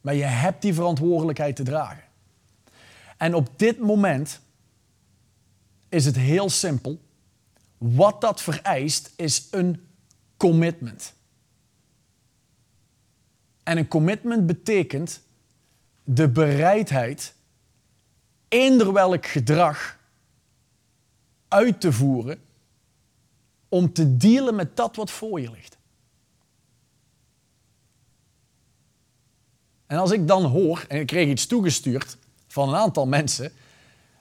Maar 0.00 0.14
je 0.14 0.24
hebt 0.24 0.62
die 0.62 0.74
verantwoordelijkheid 0.74 1.56
te 1.56 1.62
dragen. 1.62 2.04
En 3.16 3.34
op 3.34 3.58
dit 3.58 3.78
moment 3.78 4.40
is 5.88 6.04
het 6.04 6.16
heel 6.16 6.50
simpel. 6.50 7.00
Wat 7.78 8.20
dat 8.20 8.42
vereist 8.42 9.12
is 9.16 9.48
een 9.50 9.86
commitment. 10.36 11.14
En 13.62 13.78
een 13.78 13.88
commitment 13.88 14.46
betekent 14.46 15.22
de 16.04 16.28
bereidheid 16.28 17.34
eender 18.48 18.92
welk 18.92 19.26
gedrag 19.26 19.98
uit 21.48 21.80
te 21.80 21.92
voeren 21.92 22.40
om 23.68 23.92
te 23.92 24.16
dealen 24.16 24.54
met 24.54 24.76
dat 24.76 24.96
wat 24.96 25.10
voor 25.10 25.40
je 25.40 25.50
ligt. 25.50 25.78
En 29.86 29.98
als 29.98 30.10
ik 30.10 30.28
dan 30.28 30.44
hoor, 30.44 30.84
en 30.88 31.00
ik 31.00 31.06
kreeg 31.06 31.28
iets 31.28 31.46
toegestuurd 31.46 32.16
van 32.48 32.68
een 32.68 32.74
aantal 32.74 33.06
mensen, 33.06 33.52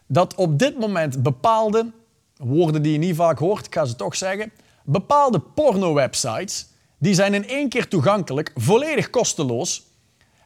dat 0.07 0.35
op 0.35 0.59
dit 0.59 0.79
moment 0.79 1.23
bepaalde, 1.23 1.91
woorden 2.37 2.81
die 2.81 2.91
je 2.91 2.97
niet 2.97 3.15
vaak 3.15 3.39
hoort, 3.39 3.65
ik 3.65 3.73
ga 3.73 3.85
ze 3.85 3.95
toch 3.95 4.15
zeggen, 4.15 4.51
bepaalde 4.83 5.39
porno-websites, 5.39 6.67
die 6.97 7.13
zijn 7.13 7.33
in 7.33 7.47
één 7.47 7.69
keer 7.69 7.87
toegankelijk, 7.87 8.51
volledig 8.55 9.09
kosteloos. 9.09 9.90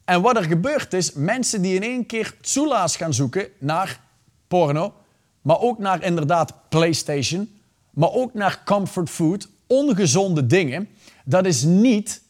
En 0.05 0.21
wat 0.21 0.37
er 0.37 0.43
gebeurt 0.43 0.93
is, 0.93 1.13
mensen 1.13 1.61
die 1.61 1.75
in 1.75 1.83
één 1.83 2.05
keer 2.05 2.35
Tsula's 2.41 2.95
gaan 2.95 3.13
zoeken 3.13 3.47
naar 3.59 3.99
porno, 4.47 4.93
maar 5.41 5.59
ook 5.59 5.79
naar 5.79 6.03
inderdaad 6.03 6.53
PlayStation, 6.69 7.59
maar 7.91 8.11
ook 8.11 8.33
naar 8.33 8.61
comfort 8.65 9.09
food, 9.09 9.49
ongezonde 9.67 10.45
dingen, 10.45 10.89
dat 11.25 11.45
is 11.45 11.63
niet 11.63 12.21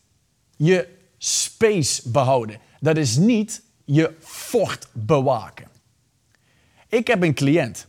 je 0.56 0.88
space 1.18 2.10
behouden. 2.10 2.60
Dat 2.80 2.98
is 2.98 3.18
niet 3.18 3.62
je 3.86 4.14
fort 4.20 4.88
bewaken. 4.92 5.68
Ik 6.88 7.08
heb 7.08 7.24
een 7.24 7.34
cliënt 7.34 7.88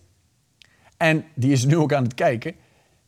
en 0.96 1.24
die 1.34 1.52
is 1.52 1.64
nu 1.64 1.76
ook 1.76 1.92
aan 1.92 2.02
het 2.02 2.14
kijken. 2.14 2.54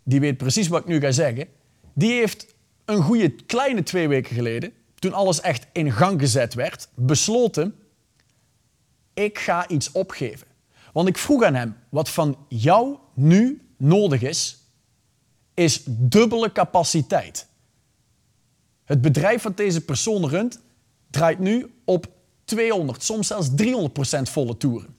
Die 0.02 0.20
weet 0.20 0.36
precies 0.36 0.68
wat 0.68 0.80
ik 0.80 0.86
nu 0.86 1.00
ga 1.00 1.10
zeggen. 1.10 1.48
Die 1.92 2.12
heeft 2.12 2.54
een 2.84 3.02
goede 3.02 3.30
kleine 3.30 3.82
twee 3.82 4.08
weken 4.08 4.34
geleden, 4.34 4.72
toen 4.98 5.12
alles 5.12 5.40
echt 5.40 5.66
in 5.72 5.92
gang 5.92 6.20
gezet 6.20 6.54
werd, 6.54 6.88
besloten: 6.94 7.74
ik 9.14 9.38
ga 9.38 9.68
iets 9.68 9.92
opgeven. 9.92 10.46
Want 10.92 11.08
ik 11.08 11.18
vroeg 11.18 11.42
aan 11.42 11.54
hem: 11.54 11.76
wat 11.88 12.08
van 12.08 12.36
jou 12.48 12.96
nu 13.14 13.68
nodig 13.76 14.22
is, 14.22 14.58
is 15.54 15.82
dubbele 15.86 16.52
capaciteit. 16.52 17.46
Het 18.84 19.00
bedrijf 19.00 19.42
wat 19.42 19.56
deze 19.56 19.80
persoon 19.80 20.28
runt, 20.28 20.60
draait 21.10 21.38
nu 21.38 21.72
op 21.84 22.06
200, 22.44 23.02
soms 23.02 23.26
zelfs 23.26 23.48
300% 23.48 24.22
volle 24.22 24.56
toeren. 24.56 24.96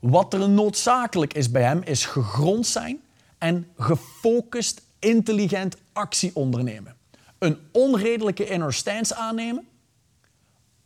Wat 0.00 0.34
er 0.34 0.48
noodzakelijk 0.48 1.34
is 1.34 1.50
bij 1.50 1.62
hem, 1.62 1.82
is 1.82 2.06
gegrond 2.06 2.66
zijn 2.66 3.00
en 3.38 3.66
gefocust, 3.76 4.82
intelligent 4.98 5.76
actie 5.92 6.30
ondernemen. 6.34 6.96
Een 7.44 7.58
onredelijke 7.72 8.46
inner 8.46 8.72
stance 8.72 9.14
aannemen, 9.14 9.68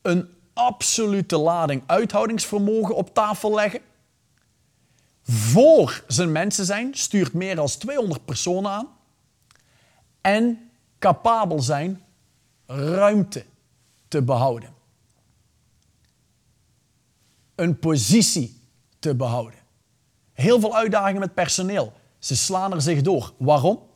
een 0.03 0.29
absolute 0.53 1.37
lading 1.37 1.83
uithoudingsvermogen 1.87 2.95
op 2.95 3.15
tafel 3.15 3.55
leggen, 3.55 3.81
voor 5.23 6.05
zijn 6.07 6.33
mensen 6.33 6.65
zijn, 6.65 6.95
stuurt 6.95 7.33
meer 7.33 7.57
dan 7.57 7.67
200 7.67 8.25
personen 8.25 8.71
aan 8.71 8.89
en 10.21 10.71
capabel 10.99 11.61
zijn 11.63 12.03
ruimte 12.67 13.45
te 14.09 14.23
behouden. 14.23 14.75
Een 17.55 17.79
positie 17.79 18.61
te 18.99 19.15
behouden. 19.15 19.59
Heel 20.33 20.61
veel 20.61 20.77
uitdagingen 20.77 21.21
met 21.21 21.35
personeel. 21.35 21.93
Ze 22.19 22.37
slaan 22.37 22.73
er 22.73 22.83
zich 22.83 23.03
door. 23.03 23.33
Waarom? 23.37 23.88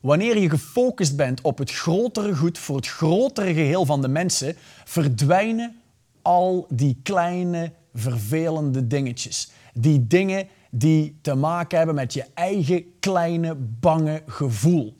Wanneer 0.00 0.38
je 0.38 0.50
gefocust 0.50 1.16
bent 1.16 1.40
op 1.40 1.58
het 1.58 1.70
grotere 1.70 2.36
goed 2.36 2.58
voor 2.58 2.76
het 2.76 2.86
grotere 2.86 3.54
geheel 3.54 3.84
van 3.84 4.00
de 4.00 4.08
mensen, 4.08 4.56
verdwijnen 4.84 5.76
al 6.22 6.66
die 6.70 7.00
kleine 7.02 7.72
vervelende 7.94 8.86
dingetjes. 8.86 9.50
Die 9.74 10.06
dingen 10.06 10.48
die 10.70 11.18
te 11.22 11.34
maken 11.34 11.78
hebben 11.78 11.94
met 11.94 12.12
je 12.12 12.24
eigen 12.34 12.84
kleine 13.00 13.54
bange 13.54 14.22
gevoel, 14.26 14.96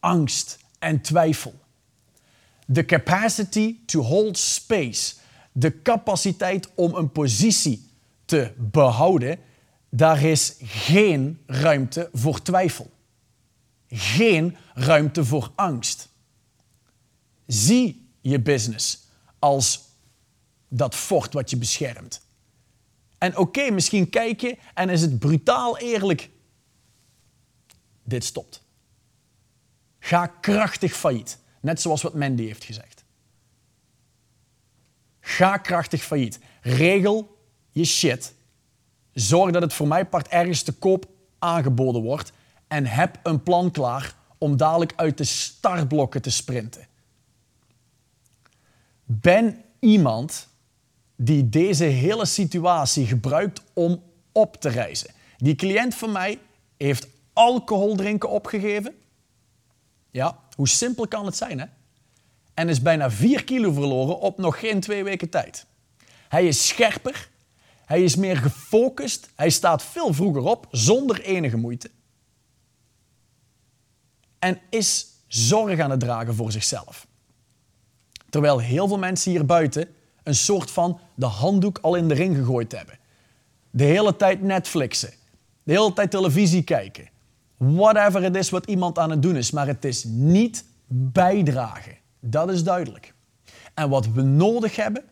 angst 0.00 0.58
en 0.78 1.00
twijfel. 1.00 1.54
The 2.72 2.84
capacity 2.84 3.76
to 3.86 4.00
hold 4.00 4.38
space, 4.38 5.14
de 5.52 5.82
capaciteit 5.82 6.70
om 6.74 6.94
een 6.94 7.12
positie 7.12 7.90
te 8.24 8.52
behouden, 8.56 9.38
daar 9.90 10.22
is 10.22 10.56
geen 10.62 11.38
ruimte 11.46 12.10
voor 12.12 12.42
twijfel. 12.42 12.90
Geen 13.88 14.56
ruimte 14.74 15.24
voor 15.24 15.52
angst. 15.54 16.08
Zie 17.46 18.10
je 18.20 18.40
business 18.40 19.06
als 19.38 19.80
dat 20.68 20.94
fort 20.94 21.32
wat 21.32 21.50
je 21.50 21.56
beschermt. 21.56 22.26
En 23.18 23.36
oké, 23.36 23.70
misschien 23.70 24.10
kijk 24.10 24.40
je 24.40 24.58
en 24.74 24.88
is 24.88 25.00
het 25.00 25.18
brutaal 25.18 25.78
eerlijk. 25.78 26.30
Dit 28.02 28.24
stopt. 28.24 28.62
Ga 29.98 30.26
krachtig 30.26 30.96
failliet. 30.96 31.38
Net 31.60 31.80
zoals 31.80 32.02
wat 32.02 32.14
Mandy 32.14 32.44
heeft 32.44 32.64
gezegd. 32.64 33.04
Ga 35.20 35.56
krachtig 35.56 36.02
failliet. 36.02 36.38
Regel 36.60 37.38
je 37.70 37.84
shit. 37.84 38.34
Zorg 39.12 39.52
dat 39.52 39.62
het 39.62 39.72
voor 39.72 39.88
mij 39.88 40.06
part 40.06 40.28
ergens 40.28 40.62
te 40.62 40.72
koop 40.72 41.10
aangeboden 41.38 42.02
wordt. 42.02 42.32
En 42.68 42.86
heb 42.86 43.18
een 43.22 43.42
plan 43.42 43.70
klaar 43.70 44.14
om 44.38 44.56
dadelijk 44.56 44.92
uit 44.96 45.18
de 45.18 45.24
startblokken 45.24 46.22
te 46.22 46.30
sprinten. 46.30 46.86
Ben 49.04 49.62
iemand 49.78 50.48
die 51.16 51.48
deze 51.48 51.84
hele 51.84 52.26
situatie 52.26 53.06
gebruikt 53.06 53.62
om 53.72 54.02
op 54.32 54.56
te 54.56 54.68
reizen. 54.68 55.10
Die 55.36 55.54
cliënt 55.54 55.94
van 55.94 56.12
mij 56.12 56.38
heeft 56.76 57.08
alcohol 57.32 57.96
drinken 57.96 58.30
opgegeven. 58.30 58.94
Ja, 60.10 60.38
hoe 60.54 60.68
simpel 60.68 61.08
kan 61.08 61.26
het 61.26 61.36
zijn, 61.36 61.58
hè? 61.58 61.66
En 62.54 62.68
is 62.68 62.82
bijna 62.82 63.10
4 63.10 63.44
kilo 63.44 63.72
verloren 63.72 64.20
op 64.20 64.38
nog 64.38 64.58
geen 64.58 64.80
twee 64.80 65.04
weken 65.04 65.28
tijd. 65.28 65.66
Hij 66.28 66.46
is 66.46 66.66
scherper, 66.66 67.28
hij 67.84 68.02
is 68.02 68.16
meer 68.16 68.36
gefocust, 68.36 69.30
hij 69.34 69.50
staat 69.50 69.82
veel 69.82 70.14
vroeger 70.14 70.42
op 70.42 70.66
zonder 70.70 71.20
enige 71.20 71.56
moeite. 71.56 71.90
En 74.38 74.60
is 74.70 75.06
zorg 75.26 75.80
aan 75.80 75.90
het 75.90 76.00
dragen 76.00 76.34
voor 76.34 76.52
zichzelf. 76.52 77.06
Terwijl 78.30 78.58
heel 78.58 78.88
veel 78.88 78.98
mensen 78.98 79.30
hier 79.30 79.46
buiten 79.46 79.88
een 80.22 80.34
soort 80.34 80.70
van 80.70 81.00
de 81.14 81.26
handdoek 81.26 81.78
al 81.78 81.94
in 81.94 82.08
de 82.08 82.14
ring 82.14 82.36
gegooid 82.36 82.72
hebben. 82.72 82.98
De 83.70 83.84
hele 83.84 84.16
tijd 84.16 84.42
Netflixen, 84.42 85.12
de 85.62 85.72
hele 85.72 85.92
tijd 85.92 86.10
televisie 86.10 86.62
kijken. 86.62 87.08
Whatever 87.56 88.22
het 88.22 88.36
is 88.36 88.50
wat 88.50 88.66
iemand 88.66 88.98
aan 88.98 89.10
het 89.10 89.22
doen 89.22 89.36
is, 89.36 89.50
maar 89.50 89.66
het 89.66 89.84
is 89.84 90.04
niet 90.04 90.64
bijdragen. 90.86 91.96
Dat 92.20 92.50
is 92.50 92.64
duidelijk. 92.64 93.14
En 93.74 93.88
wat 93.88 94.08
we 94.08 94.22
nodig 94.22 94.76
hebben, 94.76 95.04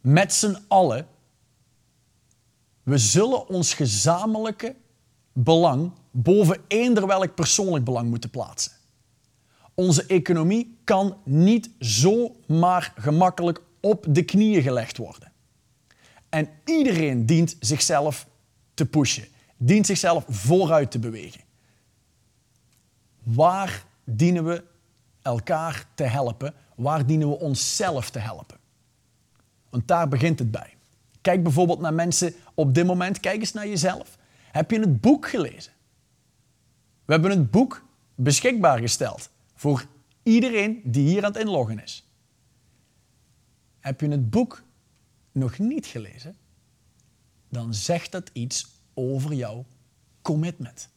met 0.00 0.32
z'n 0.32 0.56
allen, 0.68 1.06
we 2.82 2.98
zullen 2.98 3.48
ons 3.48 3.74
gezamenlijke 3.74 4.74
belang 5.32 5.92
boven 6.12 6.60
eender 6.68 7.06
welk 7.06 7.34
persoonlijk 7.34 7.84
belang 7.84 8.08
moeten 8.08 8.30
plaatsen. 8.30 8.72
Onze 9.74 10.06
economie 10.06 10.78
kan 10.84 11.16
niet 11.24 11.70
zomaar 11.78 12.92
gemakkelijk 12.96 13.60
op 13.80 14.06
de 14.08 14.22
knieën 14.22 14.62
gelegd 14.62 14.96
worden. 14.96 15.32
En 16.28 16.48
iedereen 16.64 17.26
dient 17.26 17.56
zichzelf 17.60 18.26
te 18.74 18.86
pushen, 18.86 19.24
dient 19.56 19.86
zichzelf 19.86 20.24
vooruit 20.28 20.90
te 20.90 20.98
bewegen. 20.98 21.40
Waar 23.22 23.84
dienen 24.04 24.44
we 24.44 24.64
elkaar 25.22 25.86
te 25.94 26.04
helpen? 26.04 26.54
Waar 26.74 27.06
dienen 27.06 27.28
we 27.28 27.38
onszelf 27.38 28.10
te 28.10 28.18
helpen? 28.18 28.58
Want 29.70 29.88
daar 29.88 30.08
begint 30.08 30.38
het 30.38 30.50
bij. 30.50 30.74
Kijk 31.20 31.42
bijvoorbeeld 31.42 31.80
naar 31.80 31.94
mensen 31.94 32.34
op 32.54 32.74
dit 32.74 32.86
moment, 32.86 33.20
kijk 33.20 33.40
eens 33.40 33.52
naar 33.52 33.68
jezelf. 33.68 34.18
Heb 34.52 34.70
je 34.70 34.80
het 34.80 35.00
boek 35.00 35.28
gelezen? 35.28 35.71
We 37.12 37.18
hebben 37.18 37.38
het 37.38 37.50
boek 37.50 37.84
beschikbaar 38.14 38.78
gesteld 38.78 39.30
voor 39.54 39.86
iedereen 40.22 40.80
die 40.84 41.08
hier 41.08 41.24
aan 41.24 41.32
het 41.32 41.42
inloggen 41.42 41.82
is. 41.82 42.08
Heb 43.78 44.00
je 44.00 44.08
het 44.08 44.30
boek 44.30 44.62
nog 45.32 45.58
niet 45.58 45.86
gelezen? 45.86 46.36
Dan 47.48 47.74
zegt 47.74 48.12
dat 48.12 48.30
iets 48.32 48.66
over 48.94 49.32
jouw 49.32 49.64
commitment. 50.22 50.88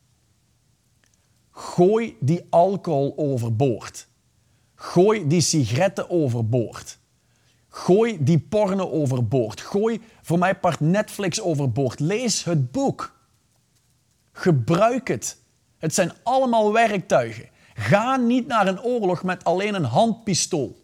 Gooi 1.50 2.18
die 2.20 2.46
alcohol 2.50 3.14
overboord. 3.18 4.08
Gooi 4.76 5.28
die 5.28 5.42
sigaretten 5.42 6.10
overboord. 6.10 7.00
Gooi 7.70 8.24
die 8.24 8.40
porno 8.40 8.90
overboord. 8.90 9.62
Gooi 9.62 10.02
voor 10.22 10.40
mij 10.40 10.60
part 10.60 10.80
Netflix 10.80 11.42
overboord. 11.42 12.00
Lees 12.00 12.44
het 12.44 12.72
boek. 12.72 13.20
Gebruik 14.32 15.08
het. 15.08 15.44
Het 15.78 15.94
zijn 15.94 16.12
allemaal 16.24 16.74
werktuigen. 16.74 17.50
Ga 17.74 18.16
niet 18.16 18.48
naar 18.48 18.68
een 18.68 18.82
oorlog 18.82 19.24
met 19.24 19.44
alleen 19.44 19.74
een 19.74 19.84
handpistool. 19.84 20.84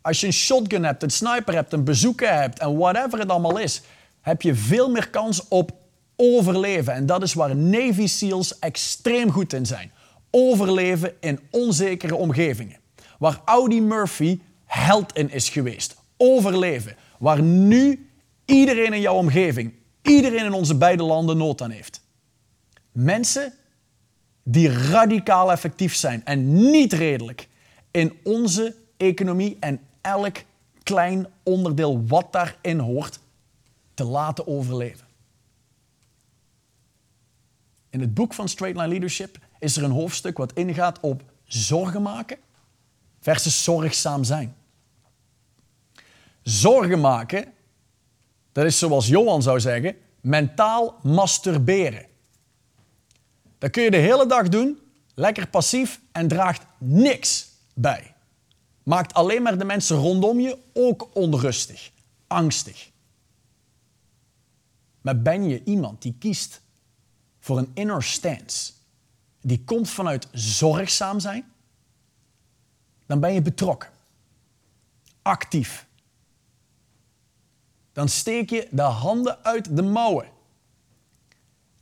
Als 0.00 0.20
je 0.20 0.26
een 0.26 0.32
shotgun 0.32 0.84
hebt, 0.84 1.02
een 1.02 1.10
sniper 1.10 1.54
hebt, 1.54 1.72
een 1.72 1.84
bezoeker 1.84 2.34
hebt 2.40 2.58
en 2.58 2.76
whatever 2.76 3.18
het 3.18 3.28
allemaal 3.28 3.58
is, 3.58 3.82
heb 4.20 4.42
je 4.42 4.54
veel 4.54 4.90
meer 4.90 5.10
kans 5.10 5.48
op 5.48 5.72
overleven. 6.16 6.92
En 6.92 7.06
dat 7.06 7.22
is 7.22 7.34
waar 7.34 7.56
Navy 7.56 8.06
SEALs 8.06 8.58
extreem 8.58 9.30
goed 9.30 9.52
in 9.52 9.66
zijn. 9.66 9.92
Overleven 10.30 11.12
in 11.20 11.40
onzekere 11.50 12.14
omgevingen. 12.14 12.78
Waar 13.18 13.40
Audi 13.44 13.80
Murphy 13.80 14.40
held 14.64 15.12
in 15.12 15.30
is 15.30 15.48
geweest. 15.48 15.96
Overleven. 16.16 16.96
Waar 17.18 17.42
nu 17.42 18.10
iedereen 18.44 18.92
in 18.92 19.00
jouw 19.00 19.16
omgeving, 19.16 19.74
iedereen 20.02 20.44
in 20.44 20.52
onze 20.52 20.76
beide 20.76 21.02
landen 21.02 21.36
nood 21.36 21.62
aan 21.62 21.70
heeft. 21.70 22.00
Mensen 22.92 23.52
die 24.44 24.68
radicaal 24.68 25.52
effectief 25.52 25.94
zijn 25.94 26.24
en 26.24 26.70
niet 26.70 26.92
redelijk 26.92 27.48
in 27.90 28.18
onze 28.22 28.76
economie 28.96 29.56
en 29.60 29.80
elk 30.00 30.36
klein 30.82 31.26
onderdeel 31.42 32.06
wat 32.06 32.32
daarin 32.32 32.78
hoort 32.78 33.18
te 33.94 34.04
laten 34.04 34.46
overleven. 34.46 35.06
In 37.90 38.00
het 38.00 38.14
boek 38.14 38.34
van 38.34 38.48
Straight 38.48 38.76
Line 38.78 38.88
Leadership 38.88 39.38
is 39.58 39.76
er 39.76 39.82
een 39.82 39.90
hoofdstuk 39.90 40.36
wat 40.36 40.52
ingaat 40.52 41.00
op 41.00 41.22
zorgen 41.44 42.02
maken 42.02 42.38
versus 43.20 43.64
zorgzaam 43.64 44.24
zijn. 44.24 44.54
Zorgen 46.42 47.00
maken, 47.00 47.52
dat 48.52 48.64
is 48.64 48.78
zoals 48.78 49.08
Johan 49.08 49.42
zou 49.42 49.60
zeggen, 49.60 49.96
mentaal 50.20 50.98
masturberen. 51.02 52.06
Dat 53.64 53.72
kun 53.72 53.82
je 53.82 53.90
de 53.90 53.96
hele 53.96 54.26
dag 54.26 54.48
doen, 54.48 54.78
lekker 55.14 55.48
passief 55.48 56.00
en 56.12 56.28
draagt 56.28 56.66
niks 56.78 57.48
bij. 57.74 58.14
Maakt 58.82 59.14
alleen 59.14 59.42
maar 59.42 59.58
de 59.58 59.64
mensen 59.64 59.96
rondom 59.96 60.40
je 60.40 60.58
ook 60.72 61.08
onrustig, 61.12 61.90
angstig. 62.26 62.90
Maar 65.00 65.22
ben 65.22 65.48
je 65.48 65.64
iemand 65.64 66.02
die 66.02 66.16
kiest 66.18 66.60
voor 67.40 67.58
een 67.58 67.70
inner 67.74 68.02
stance, 68.02 68.72
die 69.40 69.64
komt 69.64 69.90
vanuit 69.90 70.28
zorgzaam 70.32 71.20
zijn, 71.20 71.52
dan 73.06 73.20
ben 73.20 73.32
je 73.32 73.42
betrokken, 73.42 73.90
actief. 75.22 75.86
Dan 77.92 78.08
steek 78.08 78.50
je 78.50 78.68
de 78.70 78.82
handen 78.82 79.44
uit 79.44 79.76
de 79.76 79.82
mouwen. 79.82 80.33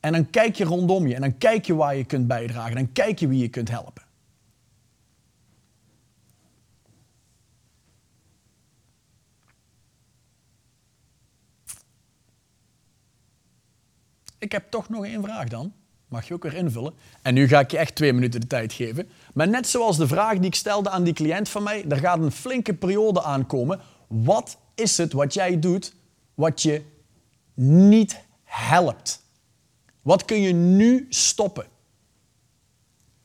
En 0.02 0.12
dan 0.12 0.30
kijk 0.30 0.54
je 0.54 0.64
rondom 0.64 1.06
je 1.06 1.14
en 1.14 1.20
dan 1.20 1.38
kijk 1.38 1.66
je 1.66 1.74
waar 1.74 1.96
je 1.96 2.04
kunt 2.04 2.26
bijdragen. 2.26 2.74
Dan 2.74 2.92
kijk 2.92 3.18
je 3.18 3.28
wie 3.28 3.38
je 3.38 3.48
kunt 3.48 3.68
helpen. 3.68 4.02
Ik 14.38 14.52
heb 14.52 14.70
toch 14.70 14.88
nog 14.88 15.04
één 15.04 15.22
vraag 15.22 15.48
dan. 15.48 15.72
Mag 16.08 16.28
je 16.28 16.34
ook 16.34 16.42
weer 16.42 16.54
invullen. 16.54 16.94
En 17.22 17.34
nu 17.34 17.48
ga 17.48 17.60
ik 17.60 17.70
je 17.70 17.78
echt 17.78 17.94
twee 17.94 18.12
minuten 18.12 18.40
de 18.40 18.46
tijd 18.46 18.72
geven. 18.72 19.08
Maar 19.34 19.48
net 19.48 19.68
zoals 19.68 19.96
de 19.96 20.06
vraag 20.06 20.36
die 20.36 20.46
ik 20.46 20.54
stelde 20.54 20.90
aan 20.90 21.04
die 21.04 21.14
cliënt 21.14 21.48
van 21.48 21.62
mij, 21.62 21.84
er 21.88 21.96
gaat 21.96 22.18
een 22.18 22.32
flinke 22.32 22.74
periode 22.74 23.22
aankomen. 23.22 23.80
Wat 24.08 24.58
is 24.74 24.96
het 24.96 25.12
wat 25.12 25.34
jij 25.34 25.58
doet 25.58 25.94
wat 26.34 26.62
je 26.62 26.82
niet 27.54 28.20
helpt? 28.44 29.21
Wat 30.02 30.24
kun 30.24 30.40
je 30.40 30.52
nu 30.52 31.06
stoppen? 31.08 31.66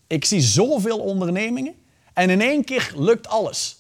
Ik 0.08 0.26
zie 0.26 0.42
zoveel 0.42 1.00
ondernemingen 1.00 1.76
en 2.14 2.30
in 2.30 2.42
één 2.42 2.64
keer 2.64 2.94
lukt 2.96 3.28
alles. 3.28 3.78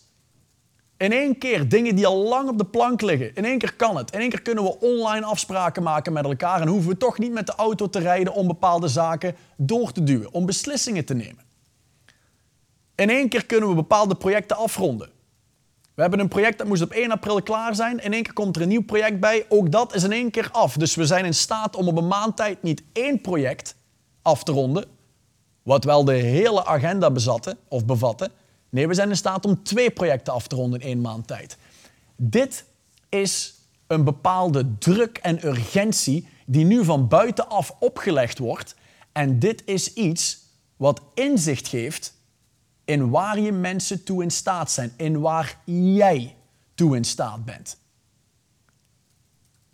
In 0.97 1.11
één 1.11 1.37
keer 1.37 1.69
dingen 1.69 1.95
die 1.95 2.07
al 2.07 2.17
lang 2.17 2.49
op 2.49 2.57
de 2.57 2.65
plank 2.65 3.01
liggen. 3.01 3.35
In 3.35 3.45
één 3.45 3.57
keer 3.57 3.73
kan 3.73 3.97
het. 3.97 4.11
In 4.11 4.19
één 4.19 4.29
keer 4.29 4.41
kunnen 4.41 4.63
we 4.63 4.79
online 4.79 5.25
afspraken 5.25 5.83
maken 5.83 6.13
met 6.13 6.23
elkaar 6.25 6.61
en 6.61 6.67
hoeven 6.67 6.89
we 6.89 6.97
toch 6.97 7.17
niet 7.17 7.31
met 7.31 7.45
de 7.45 7.55
auto 7.55 7.89
te 7.89 7.99
rijden 7.99 8.33
om 8.33 8.47
bepaalde 8.47 8.87
zaken 8.87 9.35
door 9.57 9.91
te 9.91 10.03
duwen, 10.03 10.33
om 10.33 10.45
beslissingen 10.45 11.05
te 11.05 11.13
nemen. 11.13 11.45
In 12.95 13.09
één 13.09 13.29
keer 13.29 13.45
kunnen 13.45 13.69
we 13.69 13.75
bepaalde 13.75 14.15
projecten 14.15 14.57
afronden. 14.57 15.09
We 15.97 16.03
hebben 16.03 16.21
een 16.21 16.27
project 16.27 16.57
dat 16.57 16.67
moest 16.67 16.81
op 16.81 16.91
1 16.91 17.11
april 17.11 17.41
klaar 17.41 17.75
zijn. 17.75 17.99
In 17.99 18.13
één 18.13 18.23
keer 18.23 18.33
komt 18.33 18.55
er 18.55 18.61
een 18.61 18.67
nieuw 18.67 18.83
project 18.83 19.19
bij. 19.19 19.45
Ook 19.49 19.71
dat 19.71 19.95
is 19.95 20.03
in 20.03 20.11
één 20.11 20.31
keer 20.31 20.49
af. 20.51 20.73
Dus 20.73 20.95
we 20.95 21.05
zijn 21.05 21.25
in 21.25 21.33
staat 21.33 21.75
om 21.75 21.87
op 21.87 21.97
een 21.97 22.07
maand 22.07 22.37
tijd 22.37 22.63
niet 22.63 22.83
één 22.93 23.21
project 23.21 23.75
af 24.21 24.43
te 24.43 24.51
ronden, 24.51 24.85
wat 25.63 25.83
wel 25.83 26.05
de 26.05 26.13
hele 26.13 26.65
agenda 26.65 27.11
bezatte 27.11 27.57
of 27.67 27.85
bevatte. 27.85 28.31
Nee, 28.69 28.87
we 28.87 28.93
zijn 28.93 29.09
in 29.09 29.17
staat 29.17 29.45
om 29.45 29.63
twee 29.63 29.91
projecten 29.91 30.33
af 30.33 30.47
te 30.47 30.55
ronden 30.55 30.79
in 30.79 30.87
één 30.87 31.01
maand 31.01 31.27
tijd. 31.27 31.57
Dit 32.15 32.65
is 33.09 33.53
een 33.87 34.03
bepaalde 34.03 34.77
druk 34.77 35.17
en 35.17 35.47
urgentie 35.47 36.27
die 36.45 36.65
nu 36.65 36.83
van 36.83 37.07
buitenaf 37.07 37.75
opgelegd 37.79 38.37
wordt. 38.37 38.75
En 39.11 39.39
dit 39.39 39.61
is 39.65 39.93
iets 39.93 40.39
wat 40.75 41.01
inzicht 41.13 41.67
geeft 41.67 42.16
in 42.87 43.09
waar 43.09 43.39
je 43.39 43.51
mensen 43.51 44.03
toe 44.03 44.23
in 44.23 44.31
staat 44.31 44.71
zijn, 44.71 44.91
in 44.95 45.19
waar 45.19 45.57
jij 45.65 46.35
toe 46.75 46.95
in 46.95 47.03
staat 47.03 47.45
bent. 47.45 47.77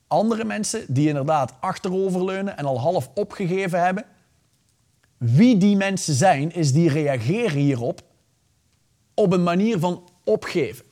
Andere 0.08 0.44
mensen 0.44 0.86
die 0.94 1.08
inderdaad 1.08 1.54
achteroverleunen 1.60 2.58
en 2.58 2.66
al 2.66 2.80
half 2.80 3.10
opgegeven 3.14 3.84
hebben, 3.84 4.06
wie 5.18 5.58
die 5.58 5.76
mensen 5.76 6.14
zijn, 6.14 6.54
is 6.54 6.74
die 6.74 6.90
reageren 6.90 7.58
hierop 7.58 8.02
op 9.14 9.34
een 9.34 9.44
manier 9.44 9.80
van 9.80 10.10
opgeven. 10.24 10.86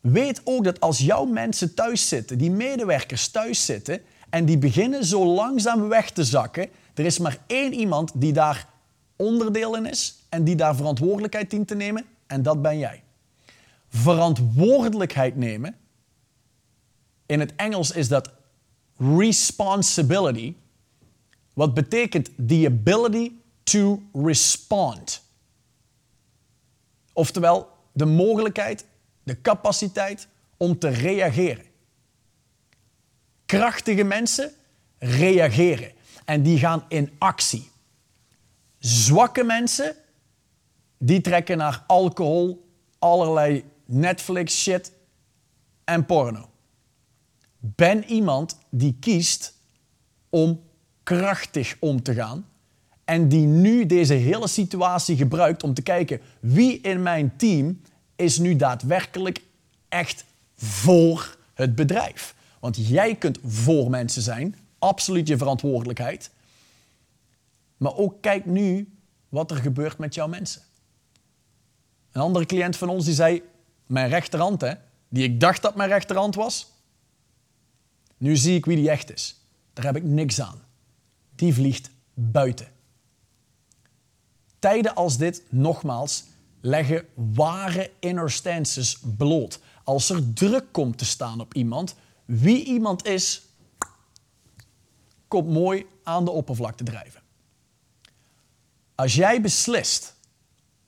Weet 0.00 0.40
ook 0.44 0.64
dat 0.64 0.80
als 0.80 0.98
jouw 0.98 1.24
mensen 1.24 1.74
thuis 1.74 2.08
zitten, 2.08 2.38
die 2.38 2.50
medewerkers 2.50 3.28
thuis 3.28 3.64
zitten 3.64 4.00
en 4.30 4.44
die 4.44 4.58
beginnen 4.58 5.04
zo 5.04 5.26
langzaam 5.26 5.88
weg 5.88 6.10
te 6.10 6.24
zakken, 6.24 6.68
er 6.94 7.04
is 7.04 7.18
maar 7.18 7.38
één 7.46 7.72
iemand 7.72 8.12
die 8.14 8.32
daar 8.32 8.76
onderdeel 9.18 9.76
in 9.76 9.86
is 9.86 10.18
en 10.28 10.44
die 10.44 10.56
daar 10.56 10.76
verantwoordelijkheid 10.76 11.50
dient 11.50 11.68
te 11.68 11.74
nemen 11.74 12.04
en 12.26 12.42
dat 12.42 12.62
ben 12.62 12.78
jij. 12.78 13.02
Verantwoordelijkheid 13.88 15.36
nemen, 15.36 15.76
in 17.26 17.40
het 17.40 17.52
Engels 17.56 17.90
is 17.90 18.08
dat 18.08 18.30
responsibility, 18.96 20.54
wat 21.52 21.74
betekent 21.74 22.30
the 22.48 22.66
ability 22.66 23.32
to 23.62 24.02
respond. 24.12 25.22
Oftewel, 27.12 27.68
de 27.92 28.04
mogelijkheid, 28.04 28.84
de 29.22 29.40
capaciteit 29.40 30.28
om 30.56 30.78
te 30.78 30.88
reageren. 30.88 31.64
Krachtige 33.46 34.02
mensen 34.02 34.52
reageren 34.98 35.92
en 36.24 36.42
die 36.42 36.58
gaan 36.58 36.84
in 36.88 37.10
actie. 37.18 37.67
Zwakke 38.78 39.44
mensen, 39.44 39.96
die 40.98 41.20
trekken 41.20 41.58
naar 41.58 41.84
alcohol, 41.86 42.68
allerlei 42.98 43.64
Netflix 43.84 44.62
shit 44.62 44.92
en 45.84 46.06
porno. 46.06 46.48
Ben 47.58 48.04
iemand 48.04 48.58
die 48.70 48.96
kiest 49.00 49.54
om 50.30 50.60
krachtig 51.02 51.76
om 51.80 52.02
te 52.02 52.14
gaan 52.14 52.46
en 53.04 53.28
die 53.28 53.46
nu 53.46 53.86
deze 53.86 54.14
hele 54.14 54.48
situatie 54.48 55.16
gebruikt 55.16 55.62
om 55.62 55.74
te 55.74 55.82
kijken 55.82 56.20
wie 56.40 56.80
in 56.80 57.02
mijn 57.02 57.36
team 57.36 57.80
is 58.16 58.38
nu 58.38 58.56
daadwerkelijk 58.56 59.42
echt 59.88 60.24
voor 60.56 61.36
het 61.54 61.74
bedrijf. 61.74 62.34
Want 62.60 62.88
jij 62.88 63.14
kunt 63.14 63.38
voor 63.44 63.90
mensen 63.90 64.22
zijn, 64.22 64.56
absoluut 64.78 65.28
je 65.28 65.36
verantwoordelijkheid. 65.36 66.30
Maar 67.78 67.94
ook 67.94 68.22
kijk 68.22 68.46
nu 68.46 68.92
wat 69.28 69.50
er 69.50 69.56
gebeurt 69.56 69.98
met 69.98 70.14
jouw 70.14 70.28
mensen. 70.28 70.62
Een 72.12 72.20
andere 72.20 72.46
cliënt 72.46 72.76
van 72.76 72.88
ons 72.88 73.04
die 73.04 73.14
zei, 73.14 73.42
mijn 73.86 74.08
rechterhand, 74.08 74.60
hè, 74.60 74.72
die 75.08 75.24
ik 75.24 75.40
dacht 75.40 75.62
dat 75.62 75.74
mijn 75.74 75.88
rechterhand 75.88 76.34
was, 76.34 76.72
nu 78.16 78.36
zie 78.36 78.56
ik 78.56 78.66
wie 78.66 78.76
die 78.76 78.90
echt 78.90 79.12
is. 79.12 79.40
Daar 79.72 79.84
heb 79.84 79.96
ik 79.96 80.02
niks 80.02 80.40
aan. 80.40 80.62
Die 81.34 81.54
vliegt 81.54 81.90
buiten. 82.14 82.68
Tijden 84.58 84.94
als 84.94 85.16
dit, 85.16 85.42
nogmaals, 85.48 86.24
leggen 86.60 87.06
ware 87.14 87.90
inner 87.98 88.30
stances 88.30 88.98
bloot. 89.16 89.60
Als 89.84 90.10
er 90.10 90.32
druk 90.32 90.72
komt 90.72 90.98
te 90.98 91.04
staan 91.04 91.40
op 91.40 91.54
iemand, 91.54 91.94
wie 92.24 92.64
iemand 92.64 93.06
is, 93.06 93.42
komt 95.28 95.48
mooi 95.48 95.86
aan 96.02 96.24
de 96.24 96.30
oppervlakte 96.30 96.84
drijven. 96.84 97.22
Als 98.98 99.14
jij 99.14 99.40
beslist 99.40 100.14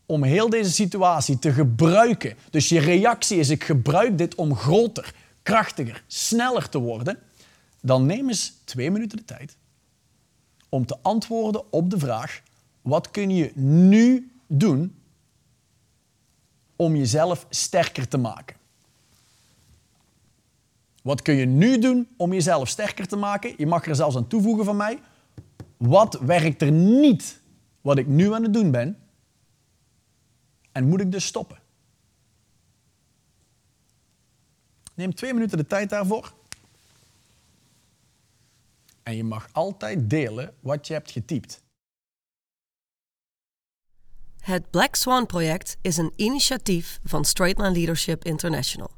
om 0.07 0.23
heel 0.23 0.51
deze 0.51 0.71
situatie 0.71 1.39
te 1.39 1.53
gebruiken. 1.53 2.37
Dus 2.51 2.69
je 2.69 2.81
reactie 2.81 3.39
is: 3.39 3.49
ik 3.49 3.65
gebruik 3.65 4.19
dit 4.19 4.35
om 4.35 4.57
groter, 4.57 5.15
krachtiger, 5.43 6.05
sneller 6.07 6.69
te 6.69 6.79
worden. 6.79 7.19
Dan 7.81 8.07
neem 8.07 8.29
eens 8.29 8.53
twee 8.65 8.91
minuten 8.91 9.19
de 9.19 9.25
tijd 9.25 9.57
om 10.69 10.87
te 10.87 10.97
antwoorden 11.03 11.73
op 11.73 11.91
de 11.91 11.99
vraag: 11.99 12.43
wat 12.83 13.11
kun 13.11 13.31
je 13.31 13.53
nu 13.55 14.33
doen 14.47 14.97
om 16.77 16.97
jezelf 16.97 17.47
sterker 17.51 18.09
te 18.09 18.19
maken? 18.19 18.57
Wat 21.03 21.23
kun 21.23 21.35
je 21.35 21.47
nu 21.47 21.79
doen 21.79 22.09
om 22.17 22.33
jezelf 22.33 22.69
sterker 22.69 23.07
te 23.07 23.17
maken? 23.17 23.55
Je 23.57 23.67
mag 23.67 23.87
er 23.87 23.95
zelfs 23.95 24.17
aan 24.17 24.27
toevoegen 24.27 24.65
van 24.65 24.77
mij. 24.77 24.99
Wat 25.77 26.19
werkt 26.21 26.63
er 26.63 26.73
niet 26.73 27.40
wat 27.81 27.99
ik 27.99 28.07
nu 28.07 28.33
aan 28.35 28.43
het 28.43 28.53
doen 28.53 28.71
ben? 28.71 28.99
En 30.73 30.89
moet 30.89 31.01
ik 31.01 31.13
dus 31.13 31.27
stoppen? 31.27 31.59
Neem 34.95 35.15
twee 35.15 35.35
minuten 35.35 35.59
de 35.59 35.67
tijd 35.67 35.91
daarvoor. 35.91 36.33
En 39.03 39.17
je 39.17 39.25
mag 39.25 39.49
altijd 39.53 40.11
delen 40.11 40.55
wat 40.61 40.87
je 40.87 40.93
hebt 40.93 41.11
getypt. 41.11 41.63
Het 44.41 44.71
Black 44.71 44.95
Swan 44.95 45.27
Project 45.27 45.77
is 45.81 45.97
een 45.97 46.13
initiatief 46.17 47.01
van 47.05 47.25
Straightline 47.25 47.73
Leadership 47.73 48.25
International. 48.25 48.91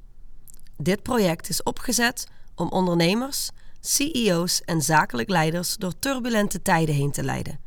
Dit 0.76 1.02
project 1.02 1.48
is 1.48 1.62
opgezet 1.62 2.26
om 2.54 2.68
ondernemers, 2.68 3.50
CEO's 3.80 4.60
en 4.60 4.82
zakelijk 4.82 5.28
leiders 5.28 5.76
door 5.76 5.98
turbulente 5.98 6.62
tijden 6.62 6.94
heen 6.94 7.12
te 7.12 7.22
leiden 7.22 7.60